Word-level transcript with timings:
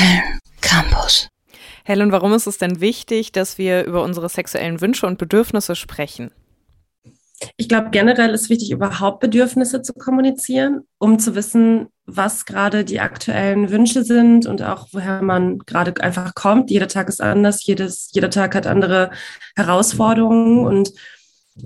Film 0.00 0.40
Campus. 0.62 1.28
Helen, 1.84 2.10
warum 2.10 2.32
ist 2.32 2.46
es 2.46 2.56
denn 2.56 2.80
wichtig, 2.80 3.32
dass 3.32 3.58
wir 3.58 3.84
über 3.84 4.02
unsere 4.02 4.30
sexuellen 4.30 4.80
Wünsche 4.80 5.06
und 5.06 5.18
Bedürfnisse 5.18 5.76
sprechen? 5.76 6.30
Ich 7.58 7.68
glaube, 7.68 7.88
generell 7.90 8.30
ist 8.30 8.48
wichtig, 8.48 8.70
überhaupt 8.70 9.20
Bedürfnisse 9.20 9.82
zu 9.82 9.92
kommunizieren, 9.92 10.82
um 10.98 11.18
zu 11.18 11.34
wissen, 11.34 11.88
was 12.06 12.46
gerade 12.46 12.84
die 12.84 13.00
aktuellen 13.00 13.70
Wünsche 13.70 14.02
sind 14.02 14.46
und 14.46 14.62
auch 14.62 14.88
woher 14.92 15.20
man 15.20 15.58
gerade 15.58 15.92
einfach 16.02 16.34
kommt. 16.34 16.70
Jeder 16.70 16.88
Tag 16.88 17.10
ist 17.10 17.20
anders, 17.20 17.64
jedes, 17.66 18.10
jeder 18.12 18.30
Tag 18.30 18.54
hat 18.54 18.66
andere 18.66 19.10
Herausforderungen 19.54 20.66
und 20.66 20.92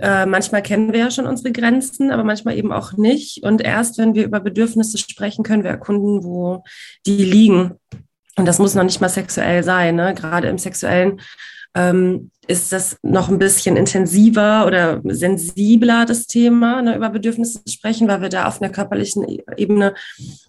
äh, 0.01 0.27
manchmal 0.27 0.63
kennen 0.63 0.93
wir 0.93 1.01
ja 1.01 1.11
schon 1.11 1.27
unsere 1.27 1.53
Grenzen, 1.53 2.11
aber 2.11 2.25
manchmal 2.25 2.57
eben 2.57 2.73
auch 2.73 2.95
nicht. 2.95 3.45
Und 3.45 3.61
erst 3.61 3.99
wenn 3.99 4.15
wir 4.15 4.25
über 4.25 4.41
Bedürfnisse 4.41 4.99
sprechen, 4.99 5.45
können 5.45 5.63
wir 5.63 5.71
erkunden, 5.71 6.25
wo 6.25 6.65
die 7.07 7.25
liegen. 7.25 7.79
Und 8.37 8.47
das 8.47 8.59
muss 8.59 8.75
noch 8.75 8.85
nicht 8.85 9.01
mal 9.01 9.09
sexuell 9.09 9.63
sein. 9.63 9.97
Ne? 9.97 10.15
Gerade 10.15 10.49
im 10.49 10.59
sexuellen 10.59 11.21
ähm, 11.75 12.31
ist 12.47 12.73
das 12.73 12.99
noch 13.03 13.29
ein 13.29 13.39
bisschen 13.39 13.77
intensiver 13.77 14.67
oder 14.67 15.01
sensibler, 15.05 16.05
das 16.05 16.27
Thema, 16.27 16.83
ne, 16.83 16.97
über 16.97 17.11
Bedürfnisse 17.11 17.65
zu 17.65 17.73
sprechen, 17.73 18.07
weil 18.07 18.23
wir 18.23 18.29
da 18.29 18.47
auf 18.47 18.61
einer 18.61 18.71
körperlichen 18.71 19.27
Ebene 19.57 19.95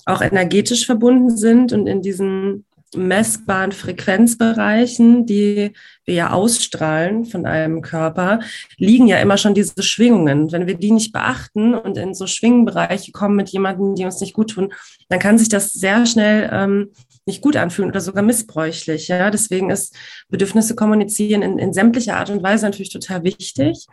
auch 0.05 0.22
energetisch 0.22 0.86
verbunden 0.86 1.36
sind 1.36 1.74
und 1.74 1.88
in 1.88 2.02
diesen 2.02 2.66
messbaren 2.96 3.72
Frequenzbereichen, 3.72 5.26
die 5.26 5.74
wir 6.06 6.14
ja 6.14 6.32
ausstrahlen 6.32 7.26
von 7.26 7.46
einem 7.46 7.82
Körper, 7.82 8.40
liegen 8.78 9.08
ja 9.08 9.18
immer 9.18 9.38
schon 9.38 9.54
diese 9.54 9.84
Schwingungen. 9.84 10.52
Wenn 10.52 10.68
wir 10.68 10.76
die 10.76 10.92
nicht 10.92 11.12
beachten 11.12 11.74
und 11.74 11.98
in 11.98 12.14
so 12.14 12.28
Schwingenbereiche 12.28 13.12
kommen 13.12 13.36
mit 13.36 13.50
jemandem, 13.50 13.96
die 13.96 14.06
uns 14.06 14.22
nicht 14.22 14.34
gut 14.34 14.52
tun, 14.52 14.74
dann 15.10 15.20
kann 15.20 15.38
sich 15.38 15.50
das 15.50 15.74
sehr 15.74 16.06
schnell 16.06 16.50
ähm, 16.52 16.92
nicht 17.26 17.42
gut 17.42 17.56
anfühlen 17.56 17.90
oder 17.90 18.02
sogar 18.02 18.24
missbräuchlich. 18.24 19.08
Ja, 19.08 19.32
deswegen 19.32 19.72
ist 19.72 19.96
Bedürfnisse 20.30 20.76
kommunizieren 20.76 21.42
in, 21.42 21.58
in 21.58 21.74
sämtlicher 21.74 22.18
Art 22.18 22.30
und 22.30 22.44
Weise 22.44 22.66
natürlich 22.66 22.92
total 22.92 23.24
wichtig. 23.24 23.88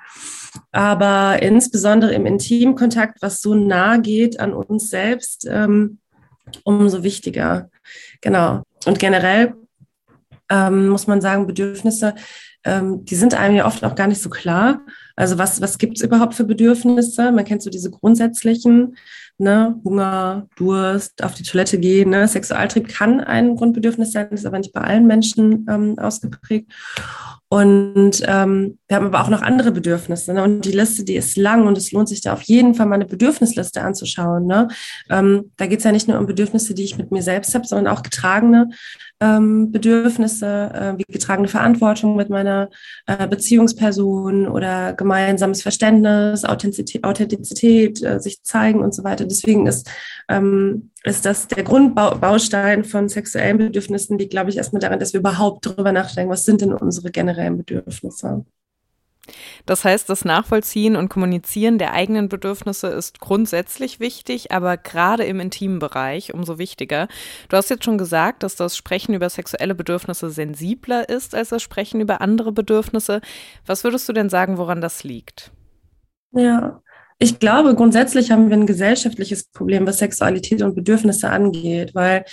Aber 0.71 1.41
insbesondere 1.41 2.13
im 2.13 2.27
Intimkontakt, 2.27 3.23
was 3.23 3.41
so 3.41 3.55
nah 3.55 3.97
geht 3.97 4.39
an 4.39 4.53
uns 4.53 4.91
selbst, 4.91 5.47
ähm, 5.49 5.99
umso 6.65 7.03
wichtiger. 7.03 7.71
Genau. 8.21 8.63
Und 8.87 8.99
generell 8.99 9.55
ähm, 10.51 10.89
muss 10.89 11.07
man 11.07 11.21
sagen, 11.21 11.47
Bedürfnisse, 11.47 12.15
ähm, 12.65 13.05
die 13.05 13.15
sind 13.15 13.35
einem 13.35 13.57
ja 13.57 13.67
oft 13.67 13.85
auch 13.85 13.95
gar 13.95 14.07
nicht 14.07 14.21
so 14.23 14.31
klar. 14.31 14.81
Also 15.17 15.39
was, 15.39 15.61
was 15.61 15.79
gibt 15.79 15.99
es 15.99 16.05
überhaupt 16.05 16.35
für 16.35 16.45
Bedürfnisse? 16.45 17.33
Man 17.33 17.45
kennt 17.45 17.63
so 17.63 17.71
diese 17.71 17.91
grundsätzlichen, 17.91 18.97
ne, 19.39 19.81
Hunger, 19.85 20.49
Durst, 20.57 21.23
auf 21.23 21.35
die 21.35 21.43
Toilette 21.43 21.79
gehen. 21.79 22.11
Ne? 22.11 22.27
Sexualtrieb 22.27 22.89
kann 22.89 23.21
ein 23.21 23.57
Grundbedürfnis 23.57 24.13
sein, 24.13 24.29
ist 24.31 24.47
aber 24.47 24.59
nicht 24.59 24.73
bei 24.73 24.81
allen 24.81 25.07
Menschen 25.07 25.67
ähm, 25.69 25.99
ausgeprägt. 25.99 26.73
Und 27.49 28.23
ähm, 28.27 28.79
wir 28.89 28.97
haben 28.97 29.07
aber 29.07 29.21
auch 29.21 29.29
noch 29.29 29.43
andere 29.43 29.73
Bedürfnisse. 29.73 30.33
Ne? 30.33 30.43
Und 30.43 30.63
die 30.63 30.73
Liste, 30.73 31.05
die 31.05 31.17
ist 31.17 31.37
lang 31.37 31.67
und 31.67 31.77
es 31.77 31.93
lohnt 31.93 32.09
sich 32.09 32.23
da 32.23 32.33
auf 32.33 32.43
jeden 32.45 32.75
Fall 32.75 32.87
mal 32.87 32.95
eine 32.95 33.05
Bedürfnisliste 33.05 33.83
anzuschauen. 33.83 34.47
Ne? 34.47 34.69
Ähm, 35.11 35.53
da 35.59 35.67
geht 35.67 35.81
es 35.81 35.85
ja 35.85 35.93
nicht 35.93 36.09
nur 36.09 36.19
um 36.19 36.27
Bedürfnisse, 36.27 36.73
die 36.73 36.85
ich 36.85 36.97
mit 36.97 37.11
mir 37.11 37.23
selbst 37.23 37.55
habe, 37.55 37.67
sondern 37.67 37.95
auch 37.95 38.03
getragene 38.03 38.71
ähm, 39.23 39.71
Bedürfnisse, 39.71 40.47
äh, 40.75 40.99
wie 40.99 41.13
getragene 41.13 41.47
Verantwortung 41.47 42.17
mit 42.17 42.29
meiner 42.29 42.71
äh, 43.07 43.29
Beziehungsperson 43.29 44.49
oder 44.49 44.95
gemeinsames 44.95 45.63
Verständnis, 45.63 46.45
Authentizität, 46.45 47.05
Authentizität 47.05 48.03
äh, 48.03 48.19
sich 48.19 48.43
zeigen 48.43 48.81
und 48.81 48.95
so 48.95 49.05
weiter. 49.05 49.25
Deswegen 49.25 49.67
ist 49.67 49.89
ähm, 50.29 50.91
ist 51.05 51.25
das 51.25 51.47
der 51.49 51.65
Grundbaustein 51.65 52.85
von 52.85 53.09
sexuellen 53.09 53.59
Bedürfnissen, 53.59 54.19
die, 54.19 54.29
glaube 54.29 54.51
ich, 54.51 54.57
erstmal 54.57 54.81
daran, 54.81 54.99
dass 54.99 55.13
wir 55.13 55.21
überhaupt 55.21 55.67
darüber 55.67 55.93
nachdenken, 55.93 56.33
was 56.33 56.45
sind 56.45 56.61
denn 56.61 56.73
unsere 56.73 57.11
generellen 57.11 57.59
Bedürfnisse. 57.59 58.45
Das 59.67 59.85
heißt, 59.85 60.09
das 60.09 60.25
Nachvollziehen 60.25 60.97
und 60.97 61.09
Kommunizieren 61.09 61.79
der 61.79 61.93
eigenen 61.93 62.29
Bedürfnisse 62.29 62.89
ist 62.89 63.21
grundsätzlich 63.21 64.01
wichtig, 64.01 64.51
aber 64.51 64.77
gerade 64.77 65.25
im 65.25 65.39
intimen 65.39 65.79
Bereich 65.79 66.35
umso 66.35 66.59
wichtiger. 66.59 67.07
Du 67.49 67.57
hast 67.57 67.71
jetzt 67.71 67.85
schon 67.85 67.99
gesagt, 67.99 68.43
dass 68.43 68.57
das 68.57 68.77
Sprechen 68.77 69.15
über 69.15 69.31
sexuelle 69.31 69.75
Bedürfnisse 69.75 70.31
sensibler 70.31 71.09
ist 71.09 71.35
als 71.35 71.51
das 71.51 71.63
Sprechen 71.63 72.01
über 72.01 72.21
andere 72.21 72.53
Bedürfnisse. 72.53 73.21
Was 73.65 73.85
würdest 73.85 74.09
du 74.09 74.13
denn 74.13 74.29
sagen, 74.29 74.59
woran 74.59 74.81
das 74.81 75.05
liegt? 75.05 75.53
Ja, 76.33 76.83
ich 77.19 77.39
glaube, 77.39 77.77
grundsätzlich 77.77 78.33
haben 78.33 78.49
wir 78.49 78.57
ein 78.57 78.67
gesellschaftliches 78.67 79.45
Problem, 79.45 79.87
was 79.87 79.99
Sexualität 79.99 80.63
und 80.63 80.75
Bedürfnisse 80.75 81.31
angeht, 81.31 81.95
weil 81.95 82.25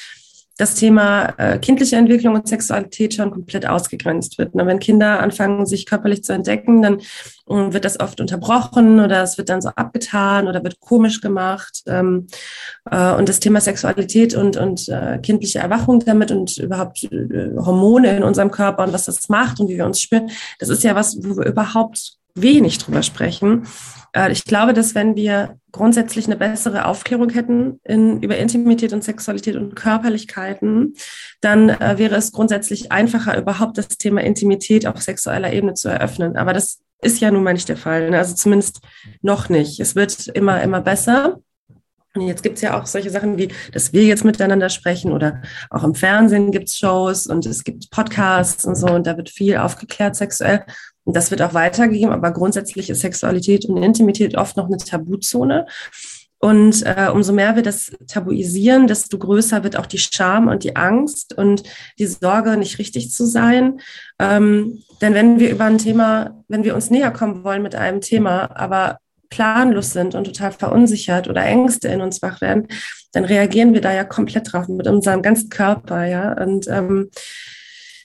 das 0.60 0.76
Thema 0.76 1.34
äh, 1.38 1.58
kindliche 1.58 1.96
Entwicklung 1.96 2.36
und 2.36 2.46
Sexualität 2.46 3.14
schon 3.14 3.32
komplett 3.32 3.66
ausgegrenzt 3.66 4.38
wird. 4.38 4.54
Und 4.54 4.68
wenn 4.68 4.80
Kinder 4.80 5.22
anfangen, 5.22 5.66
sich 5.66 5.86
körperlich 5.86 6.26
zu 6.26 6.34
entdecken, 6.34 6.82
dann 6.82 7.00
äh, 7.00 7.72
wird 7.72 7.86
das 7.86 7.98
oft 7.98 8.20
unterbrochen 8.20 9.00
oder 9.00 9.24
es 9.24 9.38
wird 9.38 9.48
dann 9.48 9.62
so 9.62 9.70
abgetan 9.70 10.50
oder 10.50 10.62
wird 10.62 10.82
komisch 10.82 11.22
gemacht. 11.22 11.84
Ähm, 11.88 12.28
äh, 12.92 13.14
und 13.14 13.30
das 13.30 13.40
Thema 13.40 13.62
Sexualität 13.62 14.36
und, 14.36 14.58
und 14.58 14.90
äh, 14.90 15.20
kindliche 15.20 15.60
Erwachung 15.60 16.04
damit 16.06 16.30
und 16.30 16.58
überhaupt 16.58 17.06
äh, 17.06 17.56
Hormone 17.56 18.18
in 18.18 18.24
unserem 18.24 18.52
Körper 18.52 18.84
und 18.84 18.92
was 18.92 19.06
das 19.06 19.30
macht 19.30 19.62
und 19.62 19.70
wie 19.70 19.78
wir 19.78 19.86
uns 19.86 20.02
spüren, 20.02 20.30
das 20.60 20.68
ist 20.68 20.84
ja 20.84 20.94
was, 20.94 21.18
wo 21.24 21.38
wir 21.38 21.46
überhaupt 21.46 22.18
wenig 22.36 22.80
drüber 22.80 23.02
sprechen. 23.02 23.66
Äh, 24.14 24.32
ich 24.32 24.44
glaube, 24.44 24.74
dass 24.74 24.96
wenn 24.96 25.16
wir 25.16 25.58
grundsätzlich 25.72 26.26
eine 26.26 26.36
bessere 26.36 26.86
Aufklärung 26.86 27.30
hätten 27.30 27.80
in, 27.84 28.22
über 28.22 28.38
Intimität 28.38 28.94
und 28.94 29.04
Sexualität 29.04 29.56
und 29.56 29.76
Körperlichkeiten, 29.76 30.96
dann 31.42 31.70
äh, 31.70 31.98
wäre 31.98 32.16
es 32.16 32.32
grundsätzlich 32.32 32.92
einfacher, 32.92 33.38
überhaupt 33.38 33.78
das 33.78 33.90
Thema 33.90 34.22
Intimität 34.22 34.88
auf 34.88 35.02
sexueller 35.02 35.54
Ebene 35.54 35.74
zu 35.74 35.90
eröffnen. 35.90 36.38
Aber 36.38 36.54
das 36.54 36.80
ist 37.02 37.20
ja 37.20 37.32
nun 37.32 37.44
mal 37.44 37.54
nicht 37.54 37.70
der 37.70 37.78
Fall. 37.78 38.10
Ne? 38.10 38.18
Also 38.18 38.36
zumindest 38.36 38.82
noch 39.22 39.50
nicht. 39.50 39.80
Es 39.80 39.96
wird 39.96 40.28
immer, 40.28 40.62
immer 40.62 40.82
besser. 40.82 41.40
Und 42.16 42.24
jetzt 42.24 42.42
gibt 42.42 42.56
es 42.56 42.62
ja 42.62 42.80
auch 42.80 42.88
solche 42.88 43.12
Sachen 43.12 43.38
wie, 43.38 43.50
dass 43.72 43.94
wir 43.94 44.04
jetzt 44.04 44.26
miteinander 44.26 44.70
sprechen 44.70 45.12
oder 45.12 45.42
auch 45.70 45.84
im 45.84 45.94
Fernsehen 45.94 46.52
gibt 46.52 46.68
es 46.68 46.78
Shows 46.78 47.28
und 47.28 47.46
es 47.46 47.64
gibt 47.64 47.92
Podcasts 47.92 48.66
und 48.66 48.76
so 48.76 48.88
und 48.88 49.06
da 49.06 49.16
wird 49.16 49.30
viel 49.30 49.58
aufgeklärt 49.58 50.16
sexuell. 50.16 50.66
Und 51.10 51.16
das 51.16 51.32
wird 51.32 51.42
auch 51.42 51.56
weitergegeben, 51.56 52.14
aber 52.14 52.30
grundsätzlich 52.30 52.88
ist 52.92 53.00
Sexualität 53.00 53.66
und 53.66 53.82
Intimität 53.82 54.38
oft 54.38 54.58
noch 54.58 54.68
eine 54.68 54.78
Tabuzone. 54.78 55.66
Und 56.38 56.86
äh, 56.86 57.10
umso 57.12 57.34
mehr 57.34 57.56
wir 57.56 57.64
das 57.64 57.92
tabuisieren, 58.08 58.86
desto 58.86 59.18
größer 59.18 59.64
wird 59.64 59.76
auch 59.76 59.88
die 59.88 59.98
Scham 59.98 60.50
und 60.50 60.64
die 60.64 60.76
Angst 60.76 61.36
und 61.36 61.64
die 61.98 62.06
Sorge, 62.06 62.58
nicht 62.58 62.78
richtig 62.78 63.10
zu 63.10 63.26
sein. 63.26 63.80
Ähm, 64.20 64.84
denn 65.02 65.16
wenn 65.16 65.40
wir 65.40 65.50
über 65.50 65.66
ein 65.66 65.80
Thema, 65.80 66.44
wenn 66.48 66.64
wir 66.64 66.76
uns 66.76 66.92
näher 66.92 67.10
kommen 67.10 67.44
wollen 67.44 67.64
mit 67.64 67.74
einem 67.74 68.02
Thema, 68.02 68.56
aber 68.56 69.00
planlos 69.32 69.94
sind 69.94 70.14
und 70.14 70.26
total 70.26 70.52
verunsichert 70.52 71.28
oder 71.28 71.44
Ängste 71.44 71.88
in 71.88 72.02
uns 72.02 72.22
wach 72.22 72.40
werden, 72.40 72.68
dann 73.14 73.26
reagieren 73.26 73.74
wir 73.74 73.82
da 73.82 73.92
ja 73.92 74.04
komplett 74.04 74.54
drauf 74.54 74.68
mit 74.68 74.86
unserem 74.86 75.24
ganzen 75.24 75.50
Körper, 75.50 76.06
ja. 76.06 76.34
Und 76.34 76.68
ähm, 76.68 77.10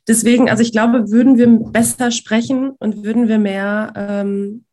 deswegen, 0.09 0.50
also 0.50 0.62
ich 0.62 0.72
glaube, 0.72 1.10
würden 1.10 1.38
wir 1.38 1.47
besser 1.47 2.10
sprechen 2.10 2.70
und 2.78 3.04
würden 3.04 3.28
wir 3.28 3.38
mehr 3.38 3.92
ähm, 3.97 4.65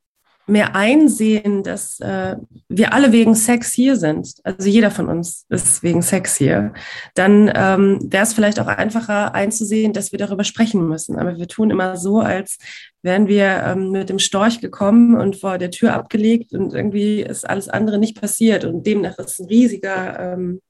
mehr 0.52 0.76
einsehen, 0.76 1.64
dass 1.64 2.00
äh, 2.00 2.36
wir 2.68 2.94
alle 2.94 3.12
wegen 3.12 3.36
Sex 3.36 3.72
hier 3.72 3.96
sind, 3.96 4.34
also 4.44 4.68
jeder 4.68 4.92
von 4.92 5.08
uns 5.08 5.46
ist 5.50 5.82
wegen 5.82 6.02
Sex 6.02 6.36
hier, 6.36 6.74
dann 7.16 7.52
ähm, 7.56 8.00
wäre 8.04 8.24
es 8.24 8.34
vielleicht 8.34 8.60
auch 8.60 8.68
einfacher 8.68 9.34
einzusehen, 9.34 9.94
dass 9.94 10.12
wir 10.12 10.20
darüber 10.20 10.44
sprechen 10.44 10.88
müssen. 10.88 11.18
Aber 11.18 11.38
wir 11.38 11.48
tun 11.48 11.70
immer 11.70 11.96
so, 11.96 12.20
als 12.20 12.58
wären 13.02 13.28
wir 13.28 13.64
ähm, 13.66 13.92
mit 13.92 14.10
dem 14.10 14.20
Storch 14.20 14.60
gekommen 14.62 15.16
und 15.16 15.38
vor 15.38 15.58
der 15.58 15.72
Tür 15.72 15.94
abgelegt 15.94 16.54
und 16.54 16.74
irgendwie 16.74 17.22
ist 17.22 17.50
alles 17.50 17.70
andere 17.70 17.98
nicht 17.98 18.20
passiert 18.20 18.66
und 18.66 18.86
demnach 18.86 19.18
ist 19.20 19.40
ein 19.40 19.48
riesiger 19.48 20.34
ähm, 20.34 20.62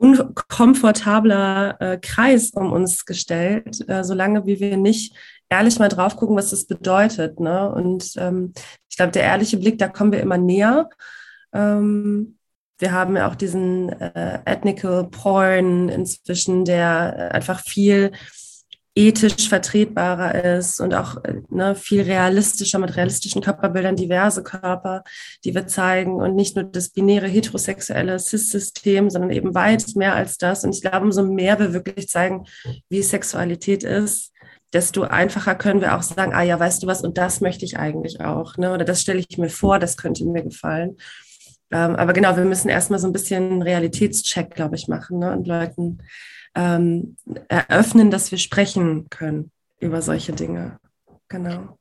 unkomfortabler 0.00 1.76
äh, 1.78 1.98
Kreis 1.98 2.50
um 2.50 2.72
uns 2.72 3.04
gestellt, 3.04 3.86
äh, 3.88 4.02
solange 4.02 4.46
wie 4.46 4.58
wir 4.58 4.78
nicht 4.78 5.14
ehrlich 5.50 5.78
mal 5.78 5.88
drauf 5.88 6.16
gucken, 6.16 6.36
was 6.36 6.50
das 6.50 6.66
bedeutet. 6.66 7.38
Ne? 7.38 7.70
Und 7.70 8.14
ähm, 8.16 8.54
ich 8.88 8.96
glaube, 8.96 9.12
der 9.12 9.24
ehrliche 9.24 9.58
Blick, 9.58 9.78
da 9.78 9.88
kommen 9.88 10.12
wir 10.12 10.20
immer 10.20 10.38
näher. 10.38 10.88
Ähm, 11.52 12.38
wir 12.78 12.92
haben 12.92 13.16
ja 13.16 13.28
auch 13.28 13.34
diesen 13.34 13.90
äh, 13.90 14.38
Ethnical 14.46 15.08
Porn 15.10 15.90
inzwischen, 15.90 16.64
der 16.64 17.34
einfach 17.34 17.60
viel 17.60 18.12
ethisch 19.00 19.48
vertretbarer 19.48 20.56
ist 20.56 20.78
und 20.78 20.94
auch 20.94 21.24
äh, 21.24 21.40
ne, 21.48 21.74
viel 21.74 22.02
realistischer 22.02 22.78
mit 22.78 22.96
realistischen 22.96 23.40
Körperbildern, 23.40 23.96
diverse 23.96 24.42
Körper, 24.42 25.04
die 25.44 25.54
wir 25.54 25.66
zeigen 25.66 26.16
und 26.16 26.34
nicht 26.34 26.54
nur 26.54 26.66
das 26.66 26.90
binäre 26.90 27.26
heterosexuelle 27.26 28.18
Cis-System, 28.18 29.08
sondern 29.08 29.30
eben 29.30 29.54
weit 29.54 29.96
mehr 29.96 30.14
als 30.14 30.36
das. 30.36 30.64
Und 30.64 30.74
ich 30.74 30.82
glaube, 30.82 31.06
umso 31.06 31.24
mehr 31.24 31.58
wir 31.58 31.72
wirklich 31.72 32.08
zeigen, 32.08 32.44
wie 32.90 33.02
Sexualität 33.02 33.84
ist, 33.84 34.32
desto 34.74 35.02
einfacher 35.02 35.54
können 35.54 35.80
wir 35.80 35.96
auch 35.96 36.02
sagen, 36.02 36.34
ah 36.34 36.42
ja, 36.42 36.60
weißt 36.60 36.82
du 36.82 36.86
was, 36.86 37.02
und 37.02 37.16
das 37.16 37.40
möchte 37.40 37.64
ich 37.64 37.78
eigentlich 37.78 38.20
auch, 38.20 38.56
ne? 38.58 38.72
oder 38.72 38.84
das 38.84 39.00
stelle 39.00 39.24
ich 39.26 39.38
mir 39.38 39.48
vor, 39.48 39.78
das 39.78 39.96
könnte 39.96 40.24
mir 40.26 40.42
gefallen. 40.42 40.98
Ähm, 41.72 41.96
aber 41.96 42.12
genau, 42.12 42.36
wir 42.36 42.44
müssen 42.44 42.68
erstmal 42.68 42.98
so 42.98 43.06
ein 43.06 43.12
bisschen 43.12 43.62
Realitätscheck, 43.62 44.54
glaube 44.54 44.76
ich, 44.76 44.88
machen 44.88 45.20
ne? 45.20 45.32
und 45.32 45.46
Leuten 45.46 45.98
ähm, 46.54 47.16
eröffnen, 47.48 48.10
dass 48.10 48.30
wir 48.30 48.38
sprechen 48.38 49.08
können 49.10 49.50
über 49.78 50.02
solche 50.02 50.32
Dinge. 50.32 50.78
Genau. 51.28 51.78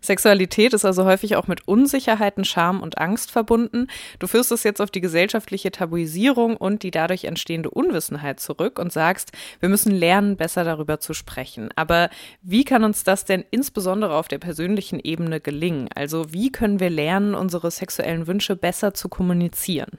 Sexualität 0.00 0.74
ist 0.74 0.84
also 0.84 1.04
häufig 1.04 1.36
auch 1.36 1.46
mit 1.46 1.66
Unsicherheiten, 1.68 2.44
Scham 2.44 2.82
und 2.82 2.98
Angst 2.98 3.30
verbunden. 3.30 3.86
Du 4.18 4.26
führst 4.26 4.50
es 4.52 4.64
jetzt 4.64 4.80
auf 4.80 4.90
die 4.90 5.00
gesellschaftliche 5.00 5.70
Tabuisierung 5.70 6.56
und 6.56 6.82
die 6.82 6.90
dadurch 6.90 7.24
entstehende 7.24 7.70
Unwissenheit 7.70 8.40
zurück 8.40 8.78
und 8.78 8.92
sagst, 8.92 9.32
wir 9.60 9.68
müssen 9.68 9.92
lernen, 9.92 10.36
besser 10.36 10.64
darüber 10.64 10.98
zu 10.98 11.14
sprechen. 11.14 11.70
Aber 11.76 12.10
wie 12.42 12.64
kann 12.64 12.84
uns 12.84 13.04
das 13.04 13.24
denn 13.24 13.44
insbesondere 13.50 14.16
auf 14.16 14.28
der 14.28 14.38
persönlichen 14.38 14.98
Ebene 14.98 15.40
gelingen? 15.40 15.88
Also 15.94 16.32
wie 16.32 16.50
können 16.50 16.80
wir 16.80 16.90
lernen, 16.90 17.34
unsere 17.34 17.70
sexuellen 17.70 18.26
Wünsche 18.26 18.56
besser 18.56 18.94
zu 18.94 19.08
kommunizieren? 19.08 19.98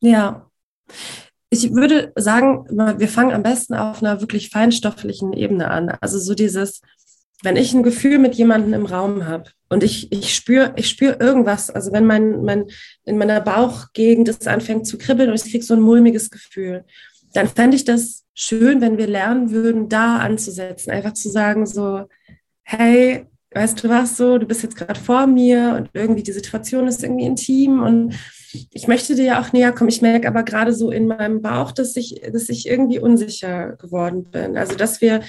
Ja. 0.00 0.46
Ich 1.52 1.74
würde 1.74 2.12
sagen, 2.16 2.64
wir 2.70 3.08
fangen 3.08 3.34
am 3.34 3.42
besten 3.42 3.74
auf 3.74 4.02
einer 4.02 4.22
wirklich 4.22 4.48
feinstofflichen 4.48 5.34
Ebene 5.34 5.70
an. 5.70 5.90
Also 6.00 6.18
so 6.18 6.34
dieses, 6.34 6.80
wenn 7.42 7.56
ich 7.56 7.74
ein 7.74 7.82
Gefühl 7.82 8.18
mit 8.18 8.34
jemandem 8.36 8.72
im 8.72 8.86
Raum 8.86 9.26
habe 9.26 9.50
und 9.68 9.84
ich, 9.84 10.10
ich 10.10 10.34
spüre 10.34 10.72
ich 10.76 10.88
spür 10.88 11.20
irgendwas, 11.20 11.68
also 11.68 11.92
wenn 11.92 12.06
mein, 12.06 12.42
mein, 12.42 12.68
in 13.04 13.18
meiner 13.18 13.42
Bauchgegend 13.42 14.30
es 14.30 14.46
anfängt 14.46 14.86
zu 14.86 14.96
kribbeln 14.96 15.28
und 15.28 15.34
ich 15.34 15.50
kriege 15.50 15.62
so 15.62 15.74
ein 15.74 15.82
mulmiges 15.82 16.30
Gefühl, 16.30 16.86
dann 17.34 17.48
fände 17.48 17.76
ich 17.76 17.84
das 17.84 18.24
schön, 18.32 18.80
wenn 18.80 18.96
wir 18.96 19.06
lernen 19.06 19.50
würden, 19.50 19.90
da 19.90 20.20
anzusetzen. 20.20 20.90
Einfach 20.90 21.12
zu 21.12 21.28
sagen 21.28 21.66
so, 21.66 22.06
hey, 22.62 23.26
weißt 23.54 23.82
du 23.82 23.88
was, 23.88 24.16
so, 24.16 24.38
du 24.38 24.46
bist 24.46 24.62
jetzt 24.62 24.76
gerade 24.76 24.98
vor 24.98 25.26
mir 25.26 25.76
und 25.78 25.90
irgendwie 25.92 26.22
die 26.22 26.32
Situation 26.32 26.86
ist 26.86 27.02
irgendwie 27.02 27.26
intim 27.26 27.82
und 27.82 28.14
ich 28.70 28.86
möchte 28.86 29.14
dir 29.14 29.24
ja 29.24 29.40
auch 29.40 29.52
näher 29.52 29.72
kommen. 29.72 29.88
Ich 29.88 30.02
merke 30.02 30.28
aber 30.28 30.42
gerade 30.42 30.72
so 30.72 30.90
in 30.90 31.06
meinem 31.06 31.40
Bauch, 31.42 31.72
dass 31.72 31.96
ich, 31.96 32.20
dass 32.32 32.48
ich 32.48 32.68
irgendwie 32.68 32.98
unsicher 32.98 33.76
geworden 33.76 34.24
bin. 34.30 34.56
Also, 34.56 34.76
dass 34.76 35.00
wir 35.00 35.22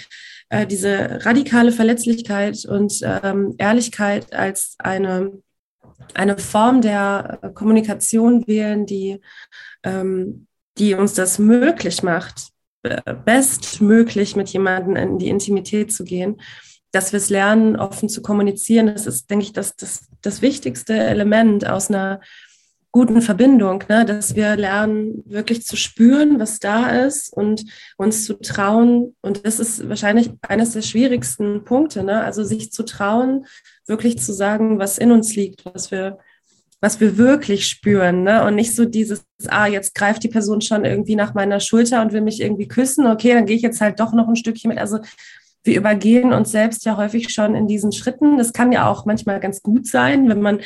äh, 0.50 0.68
diese 0.68 1.25
radikale 1.25 1.72
Verletzlichkeit 1.72 2.66
und 2.66 3.00
ähm, 3.04 3.56
Ehrlichkeit 3.58 4.34
als 4.34 4.75
eine, 4.80 5.31
eine 6.14 6.38
Form 6.38 6.81
der 6.81 7.40
äh, 7.42 7.50
Kommunikation 7.50 8.46
wählen, 8.48 8.86
die, 8.86 9.22
ähm, 9.84 10.48
die 10.78 10.96
uns 10.96 11.14
das 11.14 11.40
möglich 11.40 12.04
macht, 12.04 12.50
bestmöglich 13.24 14.36
mit 14.36 14.50
jemandem 14.50 14.98
in 14.98 15.18
die 15.18 15.30
Intimität 15.30 15.94
zu 15.94 16.04
gehen, 16.04 16.42
dass 16.94 17.12
wir 17.12 17.18
es 17.18 17.30
lernen, 17.30 17.75
offen 17.75 18.07
zu 18.07 18.22
kommunizieren. 18.22 18.88
Das 18.88 19.07
ist, 19.07 19.30
denke 19.30 19.44
ich, 19.44 19.51
das, 19.51 19.75
das, 19.75 20.07
das 20.22 20.42
wichtigste 20.42 20.94
Element 20.94 21.68
aus 21.68 21.90
einer 21.90 22.22
guten 22.92 23.24
Verbindung, 23.24 23.84
ne? 23.90 24.06
dass 24.06 24.36
wir 24.36 24.56
lernen, 24.56 25.24
wirklich 25.25 25.66
zu 25.66 25.75
spüren, 25.75 26.40
was 26.40 26.60
da 26.60 26.90
ist 27.04 27.34
und 27.34 27.66
uns 27.98 28.24
zu 28.25 28.36
trauen. 28.36 29.16
Und 29.22 29.48
das 29.48 29.60
ist 29.60 29.90
wahrscheinlich 29.90 30.30
eines 30.48 30.74
der 30.74 30.84
schwierigsten 30.84 31.63
Punkte, 31.63 32.04
ne? 32.04 32.24
also 32.24 32.44
sich 32.44 32.72
zu 32.72 32.84
trauen, 32.84 33.48
wirklich 33.88 34.19
zu 34.19 34.31
sagen, 34.31 34.78
was 34.78 35.00
in 35.00 35.12
uns 35.12 35.36
liegt, 35.36 35.66
was 35.66 35.89
wir, 35.89 36.19
was 36.80 37.00
wir 37.00 37.18
wirklich 37.18 37.68
spüren. 37.68 38.22
Ne? 38.22 38.46
Und 38.46 38.54
nicht 38.54 38.75
so 38.75 38.86
dieses, 38.86 39.25
ah, 39.48 39.66
jetzt 39.66 39.96
greift 39.96 40.22
die 40.22 40.30
Person 40.30 40.62
schon 40.62 40.86
irgendwie 40.86 41.16
nach 41.16 41.34
meiner 41.34 41.60
Schulter 41.60 42.04
und 42.04 42.13
will 42.13 42.22
mich 42.22 42.39
irgendwie 42.39 42.68
küssen. 42.68 43.07
Okay, 43.07 43.34
dann 43.34 43.48
gehe 43.48 43.56
ich 43.56 43.63
jetzt 43.63 43.81
halt 43.81 44.00
doch 44.00 44.13
noch 44.13 44.28
ein 44.28 44.36
Stückchen 44.36 44.69
mit. 44.69 44.78
Also 44.78 45.00
wir 45.63 45.77
übergehen 45.77 46.33
uns 46.33 46.51
selbst 46.51 46.86
ja 46.86 46.98
häufig 46.98 47.30
schon 47.30 47.56
in 47.56 47.68
diesen 47.68 47.92
Schritten. 47.92 48.38
Das 48.38 48.54
kann 48.54 48.71
ja 48.71 48.89
auch 48.89 49.06
manchmal 49.06 49.39
ganz 49.39 49.62
gut 49.62 49.88
sein, 49.88 50.30
wenn 50.30 50.42
man 50.42 50.60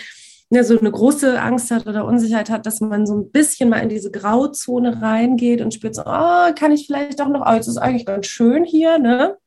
ne, 0.49 0.63
so 0.63 0.79
eine 0.79 0.91
große 0.91 1.39
Angst 1.39 1.71
hat 1.71 1.87
oder 1.87 2.05
Unsicherheit 2.05 2.49
hat, 2.49 2.65
dass 2.65 2.81
man 2.81 3.05
so 3.05 3.15
ein 3.15 3.31
bisschen 3.31 3.69
mal 3.69 3.79
in 3.79 3.89
diese 3.89 4.11
Grauzone 4.11 5.01
reingeht 5.01 5.61
und 5.61 5.73
spürt 5.73 5.95
so, 5.95 6.03
oh, 6.05 6.53
kann 6.57 6.71
ich 6.71 6.87
vielleicht 6.87 7.19
doch 7.19 7.27
noch, 7.27 7.45
oh, 7.47 7.53
jetzt 7.53 7.67
ist 7.67 7.77
eigentlich 7.77 8.05
ganz 8.05 8.27
schön 8.27 8.63
hier, 8.63 8.97
ne? 8.97 9.37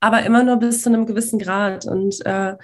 aber 0.00 0.22
immer 0.22 0.44
nur 0.44 0.56
bis 0.56 0.82
zu 0.82 0.90
einem 0.90 1.06
gewissen 1.06 1.38
Grad. 1.38 1.86
Und, 1.86 2.24
äh, 2.24 2.54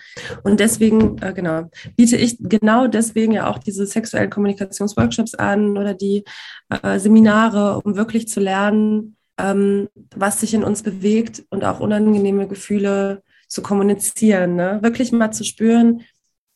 und 0.44 0.60
deswegen, 0.60 1.18
äh, 1.18 1.32
genau, 1.32 1.64
biete 1.96 2.16
ich 2.16 2.36
genau 2.38 2.86
deswegen 2.86 3.32
ja 3.32 3.48
auch 3.48 3.58
diese 3.58 3.86
sexuellen 3.86 4.30
Kommunikationsworkshops 4.30 5.34
an 5.34 5.76
oder 5.76 5.94
die 5.94 6.24
äh, 6.68 6.98
Seminare, 6.98 7.80
um 7.84 7.96
wirklich 7.96 8.28
zu 8.28 8.40
lernen, 8.40 9.16
ähm, 9.38 9.88
was 10.14 10.40
sich 10.40 10.54
in 10.54 10.64
uns 10.64 10.82
bewegt 10.82 11.44
und 11.50 11.64
auch 11.64 11.80
unangenehme 11.80 12.48
Gefühle 12.48 13.22
zu 13.48 13.62
kommunizieren. 13.62 14.56
Ne? 14.56 14.78
Wirklich 14.82 15.12
mal 15.12 15.32
zu 15.32 15.44
spüren, 15.44 16.02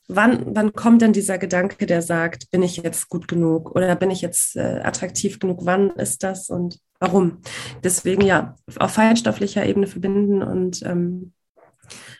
wann, 0.08 0.54
wann 0.54 0.72
kommt 0.72 1.02
denn 1.02 1.12
dieser 1.12 1.38
Gedanke, 1.38 1.86
der 1.86 2.02
sagt, 2.02 2.50
bin 2.50 2.62
ich 2.62 2.76
jetzt 2.78 3.08
gut 3.08 3.28
genug 3.28 3.74
oder 3.74 3.94
bin 3.94 4.10
ich 4.10 4.20
jetzt 4.20 4.56
äh, 4.56 4.80
attraktiv 4.82 5.38
genug? 5.38 5.60
Wann 5.62 5.90
ist 5.90 6.22
das 6.22 6.48
und 6.50 6.80
warum? 6.98 7.38
Deswegen 7.84 8.22
ja, 8.22 8.56
auf 8.78 8.92
feinstofflicher 8.92 9.64
Ebene 9.64 9.86
verbinden 9.86 10.42
und 10.42 10.82
ähm, 10.82 11.32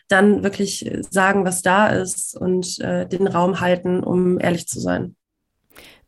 dann 0.07 0.43
wirklich 0.43 0.89
sagen, 1.09 1.45
was 1.45 1.61
da 1.61 1.87
ist 1.87 2.35
und 2.35 2.79
äh, 2.79 3.07
den 3.07 3.27
Raum 3.27 3.59
halten, 3.59 4.03
um 4.03 4.39
ehrlich 4.39 4.67
zu 4.67 4.79
sein. 4.79 5.15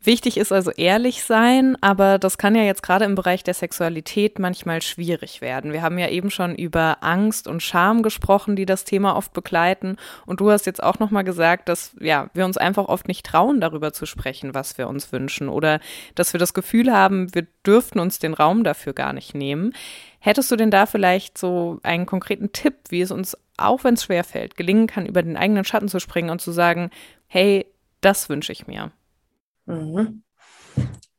Wichtig 0.04 0.38
ist 0.38 0.52
also 0.52 0.72
ehrlich 0.72 1.24
sein, 1.24 1.78
aber 1.80 2.18
das 2.18 2.40
kann 2.40 2.56
ja 2.56 2.64
jetzt 2.64 2.82
gerade 2.82 3.06
im 3.06 3.14
Bereich 3.14 3.44
der 3.44 3.54
Sexualität 3.54 4.40
manchmal 4.40 4.82
schwierig 4.82 5.42
werden. 5.42 5.74
Wir 5.74 5.84
haben 5.84 6.00
ja 6.00 6.10
eben 6.10 6.32
schon 6.32 6.56
über 6.56 6.98
Angst 7.02 7.48
und 7.48 7.62
Scham 7.62 8.02
gesprochen, 8.02 8.56
die 8.56 8.66
das 8.66 8.84
Thema 8.84 9.16
oft 9.16 9.32
begleiten. 9.32 9.98
Und 10.26 10.40
du 10.40 10.50
hast 10.50 10.66
jetzt 10.66 10.82
auch 10.82 10.98
nochmal 10.98 11.24
gesagt, 11.24 11.70
dass 11.70 11.96
ja, 12.00 12.32
wir 12.34 12.46
uns 12.46 12.58
einfach 12.58 12.86
oft 12.86 13.08
nicht 13.08 13.28
trauen, 13.28 13.62
darüber 13.62 13.94
zu 13.94 14.08
sprechen, 14.08 14.56
was 14.56 14.80
wir 14.80 14.88
uns 14.88 15.12
wünschen 15.12 15.50
oder 15.50 15.80
dass 16.16 16.34
wir 16.34 16.40
das 16.40 16.56
Gefühl 16.56 16.92
haben, 16.92 17.36
wir 17.36 17.46
dürften 17.64 18.00
uns 18.00 18.18
den 18.18 18.34
Raum 18.34 18.64
dafür 18.64 18.94
gar 18.94 19.14
nicht 19.14 19.36
nehmen. 19.36 19.72
Hättest 20.18 20.50
du 20.50 20.56
denn 20.56 20.72
da 20.72 20.88
vielleicht 20.88 21.38
so 21.38 21.80
einen 21.84 22.08
konkreten 22.08 22.52
Tipp, 22.54 22.74
wie 22.90 23.02
es 23.02 23.12
uns, 23.12 23.38
auch 23.58 23.84
wenn 23.84 23.94
es 23.94 24.06
schwerfällt, 24.06 24.58
gelingen 24.58 24.88
kann, 24.88 25.06
über 25.06 25.22
den 25.22 25.38
eigenen 25.38 25.64
Schatten 25.64 25.90
zu 25.90 26.00
springen 26.00 26.32
und 26.32 26.42
zu 26.42 26.52
sagen, 26.52 26.90
hey, 27.28 27.68
das 28.02 28.30
wünsche 28.30 28.52
ich 28.52 28.66
mir? 28.66 28.92
Mhm. 29.66 30.24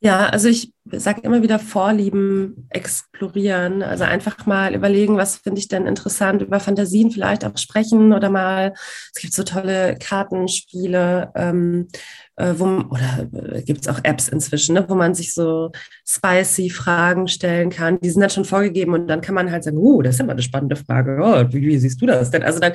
Ja, 0.05 0.27
also 0.27 0.49
ich 0.49 0.73
sage 0.91 1.21
immer 1.21 1.43
wieder 1.43 1.61
Vorlieben 1.61 2.67
explorieren. 2.71 3.85
Also 3.85 4.03
einfach 4.03 4.47
mal 4.47 4.75
überlegen, 4.75 5.17
was 5.17 5.37
finde 5.37 5.61
ich 5.61 5.69
denn 5.69 5.87
interessant, 5.87 6.43
über 6.43 6.59
Fantasien 6.59 7.13
vielleicht 7.13 7.45
auch 7.45 7.57
sprechen 7.57 8.13
oder 8.13 8.29
mal, 8.29 8.73
es 9.15 9.23
gibt 9.23 9.33
so 9.33 9.45
tolle 9.45 9.97
Kartenspiele, 10.01 11.31
ähm, 11.37 11.87
äh, 12.35 12.53
wo, 12.57 12.65
oder 12.65 13.29
äh, 13.55 13.63
gibt 13.63 13.83
es 13.83 13.89
auch 13.89 14.01
Apps 14.03 14.27
inzwischen, 14.27 14.75
ne, 14.75 14.85
wo 14.89 14.97
man 14.97 15.15
sich 15.15 15.35
so 15.35 15.71
spicy 16.05 16.69
Fragen 16.69 17.29
stellen 17.29 17.71
kann. 17.71 18.01
Die 18.01 18.11
sind 18.11 18.23
dann 18.23 18.31
schon 18.31 18.45
vorgegeben 18.45 18.95
und 18.95 19.07
dann 19.07 19.21
kann 19.21 19.37
man 19.37 19.53
halt 19.53 19.63
sagen, 19.63 19.77
uh, 19.77 20.03
das 20.03 20.17
ist 20.17 20.21
immer 20.21 20.33
eine 20.33 20.43
spannende 20.43 20.75
Frage. 20.75 21.21
Oh, 21.23 21.45
wie, 21.55 21.63
wie 21.63 21.79
siehst 21.79 22.03
du 22.03 22.07
das 22.07 22.33
denn? 22.33 22.43
Also 22.43 22.59
dann 22.59 22.73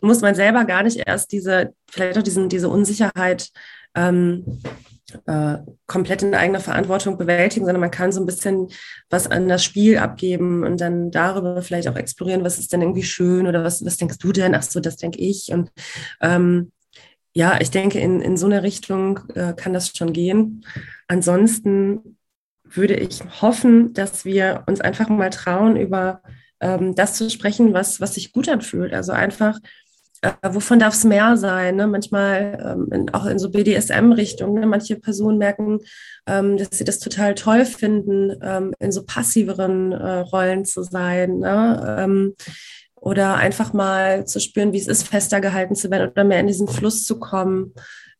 muss 0.00 0.20
man 0.20 0.36
selber 0.36 0.64
gar 0.64 0.84
nicht 0.84 1.02
erst 1.04 1.32
diese, 1.32 1.72
vielleicht 1.90 2.18
auch 2.18 2.22
diesen, 2.22 2.48
diese 2.48 2.68
Unsicherheit 2.68 3.50
ähm, 3.96 4.60
äh, 5.26 5.58
komplett 5.86 6.22
in 6.22 6.34
eigener 6.34 6.60
Verantwortung 6.60 7.16
bewältigen, 7.16 7.64
sondern 7.64 7.80
man 7.80 7.90
kann 7.90 8.12
so 8.12 8.20
ein 8.20 8.26
bisschen 8.26 8.68
was 9.08 9.26
an 9.26 9.48
das 9.48 9.64
Spiel 9.64 9.98
abgeben 9.98 10.64
und 10.64 10.80
dann 10.80 11.10
darüber 11.10 11.62
vielleicht 11.62 11.88
auch 11.88 11.96
explorieren, 11.96 12.44
was 12.44 12.58
ist 12.58 12.72
denn 12.72 12.82
irgendwie 12.82 13.02
schön 13.02 13.46
oder 13.46 13.64
was, 13.64 13.84
was 13.84 13.96
denkst 13.96 14.18
du 14.18 14.32
denn? 14.32 14.54
Ach 14.54 14.62
so, 14.62 14.80
das 14.80 14.96
denke 14.96 15.18
ich. 15.18 15.50
Und 15.50 15.70
ähm, 16.20 16.72
ja, 17.32 17.58
ich 17.60 17.70
denke, 17.70 18.00
in, 18.00 18.20
in 18.20 18.36
so 18.36 18.46
eine 18.46 18.62
Richtung 18.62 19.20
äh, 19.34 19.54
kann 19.54 19.72
das 19.72 19.96
schon 19.96 20.12
gehen. 20.12 20.64
Ansonsten 21.06 22.18
würde 22.64 22.94
ich 22.94 23.22
hoffen, 23.40 23.94
dass 23.94 24.24
wir 24.24 24.64
uns 24.66 24.80
einfach 24.80 25.08
mal 25.08 25.30
trauen, 25.30 25.76
über 25.76 26.22
ähm, 26.60 26.94
das 26.94 27.14
zu 27.14 27.30
sprechen, 27.30 27.72
was, 27.72 28.00
was 28.00 28.14
sich 28.14 28.32
gut 28.32 28.48
anfühlt. 28.48 28.92
Also 28.92 29.12
einfach 29.12 29.58
äh, 30.22 30.32
wovon 30.50 30.78
darf 30.78 30.94
es 30.94 31.04
mehr 31.04 31.36
sein? 31.36 31.76
Ne? 31.76 31.86
Manchmal 31.86 32.58
ähm, 32.64 32.88
in, 32.92 33.14
auch 33.14 33.26
in 33.26 33.38
so 33.38 33.50
BDSM-Richtung. 33.50 34.54
Ne? 34.58 34.66
Manche 34.66 34.96
Personen 34.96 35.38
merken, 35.38 35.78
ähm, 36.26 36.56
dass 36.56 36.70
sie 36.72 36.84
das 36.84 36.98
total 36.98 37.34
toll 37.34 37.64
finden, 37.64 38.36
ähm, 38.42 38.74
in 38.78 38.90
so 38.90 39.04
passiveren 39.04 39.92
äh, 39.92 40.18
Rollen 40.20 40.64
zu 40.64 40.82
sein. 40.82 41.38
Ne? 41.38 41.96
Ähm, 42.00 42.34
oder 42.96 43.36
einfach 43.36 43.72
mal 43.72 44.26
zu 44.26 44.40
spüren, 44.40 44.72
wie 44.72 44.78
es 44.78 44.88
ist, 44.88 45.06
fester 45.06 45.40
gehalten 45.40 45.76
zu 45.76 45.90
werden 45.90 46.10
oder 46.10 46.24
mehr 46.24 46.40
in 46.40 46.48
diesen 46.48 46.66
Fluss 46.66 47.04
zu 47.04 47.20
kommen 47.20 47.72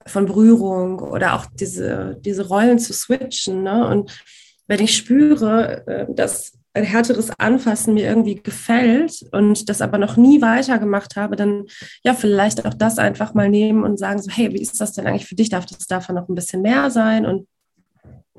von 0.06 0.26
Berührung 0.26 1.00
oder 1.00 1.34
auch 1.34 1.46
diese, 1.58 2.16
diese 2.20 2.46
Rollen 2.46 2.78
zu 2.78 2.92
switchen. 2.92 3.64
Ne? 3.64 3.86
Und 3.88 4.22
wenn 4.68 4.80
ich 4.80 4.96
spüre, 4.96 5.86
äh, 5.86 6.06
dass 6.08 6.52
härteres 6.82 7.30
Anfassen 7.38 7.94
mir 7.94 8.06
irgendwie 8.06 8.36
gefällt 8.36 9.24
und 9.32 9.68
das 9.68 9.80
aber 9.80 9.98
noch 9.98 10.16
nie 10.16 10.40
weitergemacht 10.40 11.16
habe, 11.16 11.36
dann 11.36 11.64
ja, 12.04 12.14
vielleicht 12.14 12.64
auch 12.64 12.74
das 12.74 12.98
einfach 12.98 13.34
mal 13.34 13.48
nehmen 13.48 13.84
und 13.84 13.98
sagen 13.98 14.20
so, 14.20 14.30
hey, 14.30 14.52
wie 14.52 14.62
ist 14.62 14.80
das 14.80 14.92
denn 14.92 15.06
eigentlich 15.06 15.26
für 15.26 15.34
dich? 15.34 15.48
Darf 15.48 15.66
das 15.66 15.86
davon 15.86 16.14
noch 16.14 16.28
ein 16.28 16.34
bisschen 16.34 16.62
mehr 16.62 16.90
sein? 16.90 17.26
Und 17.26 17.46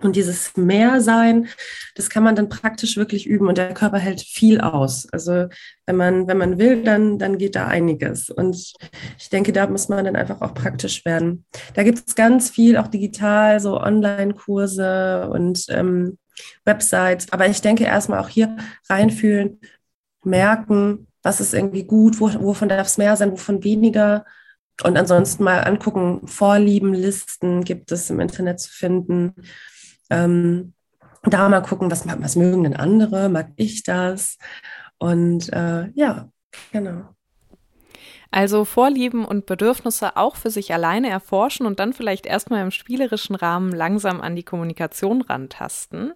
und 0.02 0.16
dieses 0.16 0.56
Mehrsein, 0.56 1.48
das 1.96 2.10
kann 2.10 2.24
man 2.24 2.36
dann 2.36 2.50
praktisch 2.50 2.98
wirklich 2.98 3.28
üben 3.28 3.48
und 3.48 3.58
der 3.58 3.74
Körper 3.74 3.98
hält 3.98 4.22
viel 4.22 4.62
aus. 4.62 5.08
Also 5.12 5.48
wenn 5.86 5.96
man, 5.96 6.28
wenn 6.28 6.38
man 6.38 6.58
will, 6.58 6.84
dann, 6.84 7.20
dann 7.20 7.38
geht 7.38 7.56
da 7.56 7.68
einiges. 7.68 8.30
Und 8.30 8.74
ich 9.18 9.30
denke, 9.30 9.52
da 9.52 9.68
muss 9.68 9.90
man 9.90 10.06
dann 10.06 10.16
einfach 10.16 10.42
auch 10.42 10.54
praktisch 10.54 11.04
werden. 11.06 11.46
Da 11.74 11.84
gibt 11.84 12.08
es 12.08 12.16
ganz 12.16 12.50
viel, 12.50 12.78
auch 12.78 12.88
digital, 12.88 13.60
so 13.60 13.80
Online-Kurse 13.80 15.30
und 15.32 15.66
ähm, 15.70 16.18
Websites. 16.66 17.32
Aber 17.32 17.48
ich 17.48 17.62
denke 17.62 17.84
erstmal 17.84 18.20
auch 18.20 18.30
hier 18.30 18.58
reinfühlen, 18.90 19.60
merken, 20.24 21.08
was 21.24 21.40
ist 21.42 21.54
irgendwie 21.54 21.84
gut, 21.84 22.20
wo, 22.20 22.32
wovon 22.34 22.70
darf 22.70 22.88
es 22.88 22.98
mehr 22.98 23.16
sein, 23.16 23.32
wovon 23.32 23.64
weniger. 23.64 24.26
Und 24.84 24.98
ansonsten 24.98 25.44
mal 25.44 25.64
angucken, 25.64 26.26
Vorlieben, 26.28 26.94
Listen 26.94 27.64
gibt 27.64 27.92
es 27.92 28.10
im 28.10 28.20
Internet 28.20 28.60
zu 28.60 28.72
finden. 28.72 29.36
Ähm, 30.10 30.74
da 31.24 31.50
mal 31.50 31.62
gucken, 31.62 31.92
was, 31.92 32.08
was 32.08 32.36
mögen 32.36 32.64
denn 32.64 32.76
andere, 32.76 33.30
mag 33.30 33.52
ich 33.58 33.84
das? 33.84 34.38
Und 34.98 35.52
äh, 35.52 35.90
ja, 35.94 36.30
genau. 36.72 37.16
Also 38.32 38.64
Vorlieben 38.64 39.26
und 39.26 39.48
Bedürfnisse 39.48 40.16
auch 40.16 40.36
für 40.36 40.52
sich 40.52 40.74
alleine 40.74 41.10
erforschen 41.10 41.66
und 41.66 41.80
dann 41.80 41.94
vielleicht 41.94 42.26
erstmal 42.26 42.62
im 42.62 42.72
spielerischen 42.72 43.36
Rahmen 43.36 43.72
langsam 43.72 44.22
an 44.22 44.36
die 44.36 44.44
Kommunikation 44.44 45.22
rantasten. 45.22 46.14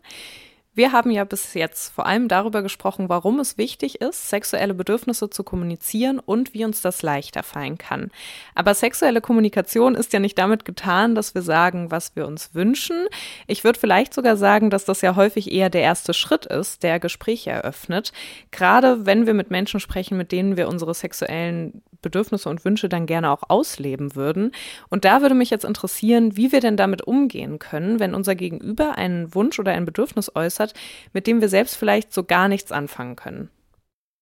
Wir 0.76 0.92
haben 0.92 1.12
ja 1.12 1.24
bis 1.24 1.54
jetzt 1.54 1.94
vor 1.94 2.08
allem 2.08 2.28
darüber 2.28 2.64
gesprochen, 2.64 3.08
warum 3.08 3.40
es 3.40 3.60
wichtig 3.60 4.02
ist, 4.02 4.30
sexuelle 4.30 4.74
Bedürfnisse 4.74 5.30
zu 5.30 5.44
kommunizieren 5.44 6.18
und 6.18 6.56
wie 6.56 6.66
uns 6.66 6.82
das 6.82 7.04
leichter 7.04 7.44
fallen 7.44 7.78
kann. 7.78 8.10
Aber 8.56 8.74
sexuelle 8.74 9.22
Kommunikation 9.22 9.94
ist 9.94 10.14
ja 10.14 10.20
nicht 10.20 10.38
damit 10.38 10.66
getan, 10.66 11.14
dass 11.14 11.36
wir 11.36 11.44
sagen, 11.44 11.92
was 11.92 12.16
wir 12.16 12.26
uns 12.26 12.56
wünschen. 12.56 13.06
Ich 13.46 13.64
würde 13.64 13.80
vielleicht 13.80 14.16
sogar 14.16 14.36
sagen, 14.36 14.72
dass 14.72 14.84
das 14.84 15.02
ja 15.02 15.16
häufig 15.16 15.52
eher 15.52 15.70
der 15.70 15.82
erste 15.82 16.16
Schritt 16.16 16.48
ist, 16.48 16.82
der 16.82 17.00
Gespräche 17.00 17.52
eröffnet. 17.52 18.12
Gerade 18.50 19.06
wenn 19.06 19.28
wir 19.28 19.36
mit 19.36 19.52
Menschen 19.52 19.80
sprechen, 19.80 20.18
mit 20.18 20.32
denen 20.32 20.58
wir 20.58 20.68
unsere 20.70 20.96
sexuellen 20.96 21.84
Bedürfnisse 22.04 22.48
und 22.48 22.64
Wünsche 22.64 22.88
dann 22.88 23.08
gerne 23.08 23.32
auch 23.32 23.42
ausleben 23.48 24.16
würden. 24.16 24.52
Und 24.90 25.06
da 25.06 25.24
würde 25.24 25.34
mich 25.34 25.50
jetzt 25.50 25.66
interessieren, 25.66 26.38
wie 26.38 26.52
wir 26.52 26.60
denn 26.60 26.78
damit 26.78 27.02
umgehen 27.02 27.58
können, 27.58 28.00
wenn 28.00 28.14
unser 28.14 28.36
Gegenüber 28.36 28.96
einen 29.00 29.34
Wunsch 29.34 29.58
oder 29.58 29.72
ein 29.72 29.86
Bedürfnis 29.86 30.32
äußert, 30.36 30.76
mit 31.14 31.26
dem 31.26 31.42
wir 31.42 31.50
selbst 31.50 31.76
vielleicht 31.76 32.14
so 32.14 32.24
gar 32.24 32.48
nichts 32.48 32.72
anfangen 32.72 33.16
können? 33.16 33.50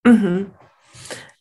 Mhm. 0.05 0.51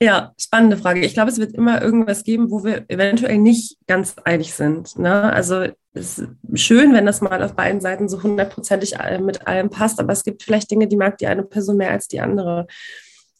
Ja, 0.02 0.32
spannende 0.38 0.78
Frage. 0.78 1.00
Ich 1.00 1.12
glaube, 1.12 1.30
es 1.30 1.38
wird 1.38 1.52
immer 1.52 1.82
irgendwas 1.82 2.24
geben, 2.24 2.50
wo 2.50 2.64
wir 2.64 2.84
eventuell 2.88 3.36
nicht 3.36 3.76
ganz 3.86 4.16
einig 4.24 4.54
sind. 4.54 4.98
Ne? 4.98 5.30
Also 5.30 5.66
es 5.92 6.18
ist 6.18 6.28
schön, 6.54 6.94
wenn 6.94 7.04
das 7.04 7.20
mal 7.20 7.42
auf 7.42 7.54
beiden 7.54 7.80
Seiten 7.80 8.08
so 8.08 8.22
hundertprozentig 8.22 8.94
mit 9.20 9.46
allem 9.46 9.68
passt, 9.68 10.00
aber 10.00 10.12
es 10.12 10.24
gibt 10.24 10.42
vielleicht 10.42 10.70
Dinge, 10.70 10.88
die 10.88 10.96
mag 10.96 11.18
die 11.18 11.26
eine 11.26 11.42
Person 11.42 11.76
mehr 11.76 11.90
als 11.90 12.08
die 12.08 12.20
andere. 12.20 12.66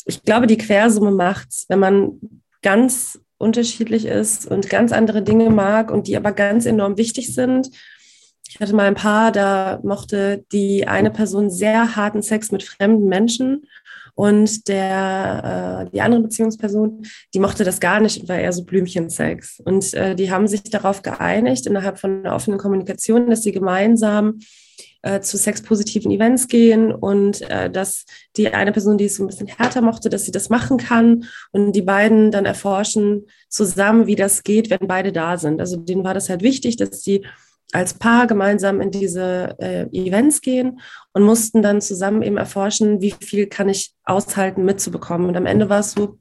Ich 0.04 0.23
glaube, 0.23 0.47
die 0.47 0.59
Quersumme 0.59 1.12
macht's, 1.12 1.64
wenn 1.69 1.78
man 1.78 2.21
ganz 2.62 3.18
unterschiedlich 3.38 4.06
ist 4.06 4.46
und 4.46 4.68
ganz 4.68 4.92
andere 4.92 5.22
Dinge 5.22 5.50
mag 5.50 5.90
und 5.90 6.06
die 6.06 6.16
aber 6.16 6.32
ganz 6.32 6.66
enorm 6.66 6.98
wichtig 6.98 7.34
sind 7.34 7.70
ich 8.50 8.58
hatte 8.58 8.74
mal 8.74 8.86
ein 8.86 8.96
Paar, 8.96 9.30
da 9.30 9.78
mochte 9.84 10.44
die 10.50 10.88
eine 10.88 11.12
Person 11.12 11.50
sehr 11.50 11.94
harten 11.94 12.20
Sex 12.20 12.50
mit 12.50 12.64
fremden 12.64 13.06
Menschen 13.06 13.66
und 14.16 14.66
der, 14.66 15.86
äh, 15.86 15.90
die 15.92 16.00
andere 16.00 16.22
Beziehungsperson, 16.22 17.06
die 17.32 17.38
mochte 17.38 17.62
das 17.62 17.78
gar 17.78 18.00
nicht 18.00 18.20
und 18.20 18.28
war 18.28 18.38
eher 18.38 18.52
so 18.52 18.64
Blümchensex. 18.64 19.60
Und 19.64 19.94
äh, 19.94 20.16
die 20.16 20.32
haben 20.32 20.48
sich 20.48 20.64
darauf 20.64 21.02
geeinigt, 21.02 21.66
innerhalb 21.66 22.00
von 22.00 22.24
einer 22.24 22.34
offenen 22.34 22.58
Kommunikation, 22.58 23.30
dass 23.30 23.44
sie 23.44 23.52
gemeinsam 23.52 24.40
äh, 25.02 25.21
zu 25.21 25.37
sexpositiven 25.37 26.11
Events 26.11 26.49
gehen 26.49 26.92
und 26.92 27.42
äh, 27.50 27.71
dass 27.71 28.04
die 28.37 28.52
eine 28.52 28.73
Person, 28.73 28.99
die 28.99 29.07
es 29.07 29.16
so 29.16 29.25
ein 29.25 29.26
bisschen 29.26 29.47
härter 29.47 29.80
mochte, 29.80 30.09
dass 30.09 30.25
sie 30.25 30.33
das 30.33 30.50
machen 30.50 30.76
kann 30.76 31.25
und 31.52 31.73
die 31.73 31.83
beiden 31.83 32.30
dann 32.30 32.45
erforschen 32.45 33.26
zusammen, 33.49 34.07
wie 34.07 34.16
das 34.16 34.42
geht, 34.42 34.71
wenn 34.71 34.87
beide 34.87 35.12
da 35.12 35.38
sind. 35.38 35.61
Also 35.61 35.76
denen 35.76 36.04
war 36.04 36.14
das 36.14 36.28
halt 36.28 36.42
wichtig, 36.42 36.76
dass 36.76 37.02
sie 37.02 37.25
als 37.73 37.95
Paar 37.95 38.26
gemeinsam 38.26 38.80
in 38.80 38.90
diese 38.90 39.57
äh, 39.59 39.87
Events 39.92 40.40
gehen 40.40 40.80
und 41.12 41.23
mussten 41.23 41.62
dann 41.62 41.80
zusammen 41.80 42.23
eben 42.23 42.37
erforschen, 42.37 43.00
wie 43.00 43.14
viel 43.21 43.47
kann 43.47 43.69
ich 43.69 43.95
aushalten 44.04 44.64
mitzubekommen. 44.64 45.28
Und 45.28 45.37
am 45.37 45.47
Ende 45.47 45.69
war 45.69 45.80
es 45.80 45.92
so, 45.92 46.19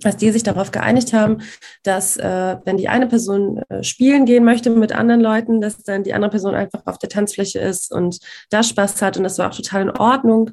dass 0.00 0.16
die 0.16 0.30
sich 0.30 0.42
darauf 0.42 0.70
geeinigt 0.72 1.12
haben, 1.12 1.38
dass 1.82 2.16
äh, 2.16 2.56
wenn 2.64 2.76
die 2.76 2.88
eine 2.88 3.06
Person 3.06 3.62
äh, 3.68 3.82
spielen 3.82 4.24
gehen 4.24 4.44
möchte 4.44 4.70
mit 4.70 4.92
anderen 4.92 5.20
Leuten, 5.20 5.60
dass 5.60 5.82
dann 5.82 6.02
die 6.02 6.14
andere 6.14 6.30
Person 6.30 6.54
einfach 6.54 6.82
auf 6.86 6.98
der 6.98 7.08
Tanzfläche 7.08 7.58
ist 7.58 7.92
und 7.92 8.18
da 8.50 8.62
Spaß 8.62 9.02
hat. 9.02 9.16
Und 9.16 9.24
das 9.24 9.38
war 9.38 9.50
auch 9.50 9.54
total 9.54 9.82
in 9.82 9.90
Ordnung 9.90 10.52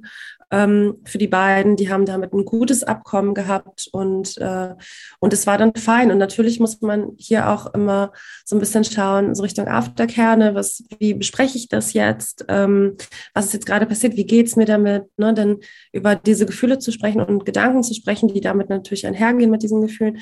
ähm, 0.54 0.98
für 1.04 1.18
die 1.18 1.28
beiden. 1.28 1.76
Die 1.76 1.90
haben 1.90 2.06
damit 2.06 2.32
ein 2.32 2.46
gutes 2.46 2.84
Abkommen 2.84 3.34
gehabt 3.34 3.90
und, 3.92 4.38
äh, 4.38 4.76
und 5.20 5.34
es 5.34 5.48
war 5.48 5.58
dann 5.58 5.74
fein. 5.74 6.12
Und 6.12 6.20
natürlich 6.20 6.60
muss 6.60 6.80
man 6.82 7.14
hier 7.18 7.50
auch 7.50 7.74
immer 7.74 8.14
so 8.46 8.56
ein 8.56 8.60
bisschen 8.60 8.84
schauen, 8.84 9.34
so 9.34 9.42
Richtung 9.42 9.68
Afterkerne, 9.68 10.54
was, 10.54 10.84
wie 11.00 11.16
bespreche 11.16 11.58
ich 11.58 11.70
das 11.70 11.94
jetzt? 11.94 12.46
Ähm, 12.50 12.96
was 13.34 13.48
ist 13.48 13.54
jetzt 13.54 13.66
gerade 13.66 13.88
passiert? 13.88 14.16
Wie 14.16 14.28
geht 14.28 14.46
es 14.46 14.56
mir 14.56 14.66
damit? 14.66 15.06
Ne? 15.18 15.34
Denn 15.34 15.60
über 15.92 16.16
diese 16.16 16.46
Gefühle 16.46 16.78
zu 16.78 16.92
sprechen 16.92 17.22
und 17.22 17.46
Gedanken 17.46 17.82
zu 17.82 17.96
sprechen, 17.96 18.28
die 18.28 18.42
damit 18.42 18.70
natürlich 18.70 19.08
einhergehen 19.08 19.50
mit 19.50 19.64
diesen 19.64 19.82
Gefühlen, 19.82 20.20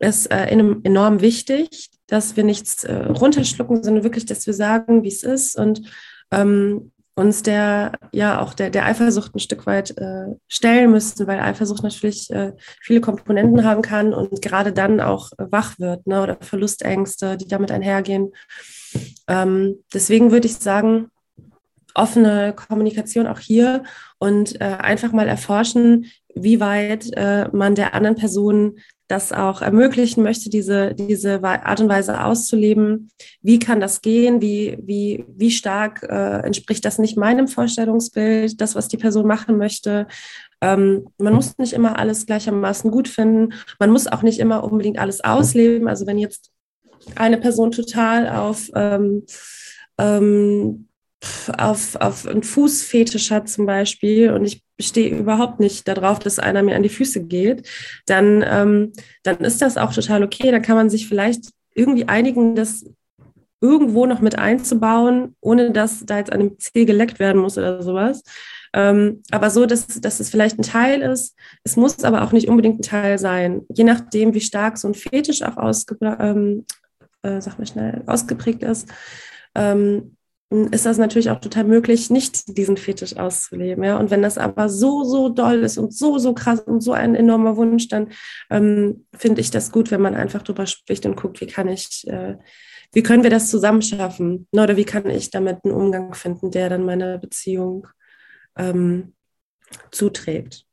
ist 0.00 0.30
äh, 0.30 0.48
enorm 0.48 1.22
wichtig, 1.22 1.90
dass 2.08 2.36
wir 2.36 2.44
nichts 2.44 2.84
äh, 2.84 2.92
runterschlucken, 2.92 3.82
sondern 3.82 4.04
wirklich, 4.04 4.26
dass 4.26 4.46
wir 4.46 4.52
sagen, 4.52 5.02
wie 5.02 5.08
es 5.08 5.22
ist 5.22 5.56
und 5.56 5.82
ähm, 6.30 6.91
uns 7.14 7.42
der, 7.42 7.92
ja, 8.12 8.40
auch 8.40 8.54
der, 8.54 8.70
der 8.70 8.86
Eifersucht 8.86 9.34
ein 9.34 9.40
Stück 9.40 9.66
weit 9.66 9.96
äh, 9.98 10.34
stellen 10.48 10.90
müssen, 10.90 11.26
weil 11.26 11.40
Eifersucht 11.40 11.82
natürlich 11.82 12.30
äh, 12.30 12.52
viele 12.80 13.00
Komponenten 13.00 13.64
haben 13.64 13.82
kann 13.82 14.14
und 14.14 14.40
gerade 14.40 14.72
dann 14.72 15.00
auch 15.00 15.30
äh, 15.32 15.46
wach 15.50 15.78
wird, 15.78 16.06
ne, 16.06 16.22
oder 16.22 16.38
Verlustängste, 16.40 17.36
die 17.36 17.48
damit 17.48 17.70
einhergehen. 17.70 18.32
Ähm, 19.28 19.76
deswegen 19.92 20.30
würde 20.30 20.46
ich 20.46 20.56
sagen, 20.56 21.10
offene 21.94 22.54
Kommunikation 22.54 23.26
auch 23.26 23.38
hier 23.38 23.84
und 24.18 24.60
äh, 24.60 24.64
einfach 24.64 25.12
mal 25.12 25.28
erforschen, 25.28 26.06
wie 26.34 26.60
weit 26.60 27.10
äh, 27.14 27.48
man 27.52 27.74
der 27.74 27.92
anderen 27.94 28.16
Person 28.16 28.78
das 29.12 29.32
auch 29.32 29.62
ermöglichen 29.62 30.22
möchte, 30.22 30.50
diese, 30.50 30.94
diese 30.94 31.42
Art 31.44 31.80
und 31.80 31.88
Weise 31.88 32.24
auszuleben. 32.24 33.10
Wie 33.42 33.58
kann 33.58 33.78
das 33.78 34.00
gehen? 34.00 34.40
Wie, 34.40 34.78
wie, 34.82 35.24
wie 35.28 35.50
stark 35.50 36.02
äh, 36.02 36.40
entspricht 36.44 36.84
das 36.84 36.98
nicht 36.98 37.16
meinem 37.16 37.46
Vorstellungsbild, 37.46 38.60
das, 38.60 38.74
was 38.74 38.88
die 38.88 38.96
Person 38.96 39.26
machen 39.26 39.58
möchte? 39.58 40.06
Ähm, 40.60 41.08
man 41.18 41.34
muss 41.34 41.58
nicht 41.58 41.74
immer 41.74 41.98
alles 41.98 42.26
gleichermaßen 42.26 42.90
gut 42.90 43.08
finden. 43.08 43.52
Man 43.78 43.90
muss 43.90 44.06
auch 44.06 44.22
nicht 44.22 44.40
immer 44.40 44.64
unbedingt 44.64 44.98
alles 44.98 45.22
ausleben. 45.22 45.88
Also 45.88 46.06
wenn 46.06 46.18
jetzt 46.18 46.50
eine 47.14 47.38
Person 47.38 47.70
total 47.70 48.28
auf 48.28 48.70
ähm, 48.74 49.24
ähm, 49.98 50.88
auf, 51.56 51.96
auf 51.96 52.26
einen 52.26 52.42
Fußfetisch 52.42 53.30
hat 53.30 53.48
zum 53.48 53.66
Beispiel 53.66 54.32
und 54.32 54.44
ich 54.44 54.62
stehe 54.88 55.16
überhaupt 55.16 55.60
nicht 55.60 55.86
darauf, 55.88 56.18
dass 56.18 56.38
einer 56.38 56.62
mir 56.62 56.76
an 56.76 56.82
die 56.82 56.88
Füße 56.88 57.24
geht, 57.24 57.68
dann, 58.06 58.44
ähm, 58.46 58.92
dann 59.22 59.38
ist 59.38 59.62
das 59.62 59.76
auch 59.76 59.92
total 59.92 60.22
okay. 60.22 60.50
Da 60.50 60.60
kann 60.60 60.76
man 60.76 60.90
sich 60.90 61.08
vielleicht 61.08 61.50
irgendwie 61.74 62.08
einigen, 62.08 62.54
das 62.54 62.84
irgendwo 63.60 64.06
noch 64.06 64.20
mit 64.20 64.38
einzubauen, 64.38 65.36
ohne 65.40 65.70
dass 65.70 66.04
da 66.04 66.18
jetzt 66.18 66.32
an 66.32 66.40
dem 66.40 66.58
Ziel 66.58 66.84
geleckt 66.84 67.20
werden 67.20 67.40
muss 67.40 67.56
oder 67.56 67.82
sowas. 67.82 68.22
Ähm, 68.74 69.22
aber 69.30 69.50
so, 69.50 69.66
dass, 69.66 69.86
dass 69.86 70.18
es 70.18 70.30
vielleicht 70.30 70.58
ein 70.58 70.62
Teil 70.62 71.02
ist. 71.02 71.36
Es 71.62 71.76
muss 71.76 72.04
aber 72.04 72.22
auch 72.22 72.32
nicht 72.32 72.48
unbedingt 72.48 72.80
ein 72.80 72.82
Teil 72.82 73.18
sein. 73.18 73.62
Je 73.72 73.84
nachdem, 73.84 74.34
wie 74.34 74.40
stark 74.40 74.78
so 74.78 74.88
ein 74.88 74.94
Fetisch 74.94 75.42
auch 75.42 75.56
ausge, 75.56 75.96
ähm, 76.00 76.64
äh, 77.22 77.40
schnell, 77.64 78.02
ausgeprägt 78.06 78.62
ist, 78.62 78.88
ähm, 79.54 80.16
ist 80.70 80.86
das 80.86 80.98
natürlich 80.98 81.30
auch 81.30 81.40
total 81.40 81.64
möglich, 81.64 82.10
nicht 82.10 82.56
diesen 82.56 82.76
Fetisch 82.76 83.16
auszuleben. 83.16 83.84
Ja? 83.84 83.98
Und 83.98 84.10
wenn 84.10 84.22
das 84.22 84.38
aber 84.38 84.68
so, 84.68 85.04
so 85.04 85.28
doll 85.28 85.62
ist 85.62 85.78
und 85.78 85.94
so, 85.94 86.18
so 86.18 86.34
krass 86.34 86.60
und 86.60 86.80
so 86.80 86.92
ein 86.92 87.14
enormer 87.14 87.56
Wunsch, 87.56 87.88
dann 87.88 88.08
ähm, 88.50 89.06
finde 89.14 89.40
ich 89.40 89.50
das 89.50 89.72
gut, 89.72 89.90
wenn 89.90 90.00
man 90.00 90.14
einfach 90.14 90.42
drüber 90.42 90.66
spricht 90.66 91.06
und 91.06 91.16
guckt, 91.16 91.40
wie 91.40 91.46
kann 91.46 91.68
ich, 91.68 92.06
äh, 92.08 92.36
wie 92.92 93.02
können 93.02 93.22
wir 93.22 93.30
das 93.30 93.50
zusammen 93.50 93.82
schaffen? 93.82 94.46
Ne? 94.52 94.62
Oder 94.62 94.76
wie 94.76 94.84
kann 94.84 95.08
ich 95.08 95.30
damit 95.30 95.58
einen 95.64 95.74
Umgang 95.74 96.14
finden, 96.14 96.50
der 96.50 96.68
dann 96.68 96.84
meine 96.84 97.18
Beziehung 97.18 97.86
ähm, 98.56 99.14
zuträgt. 99.90 100.66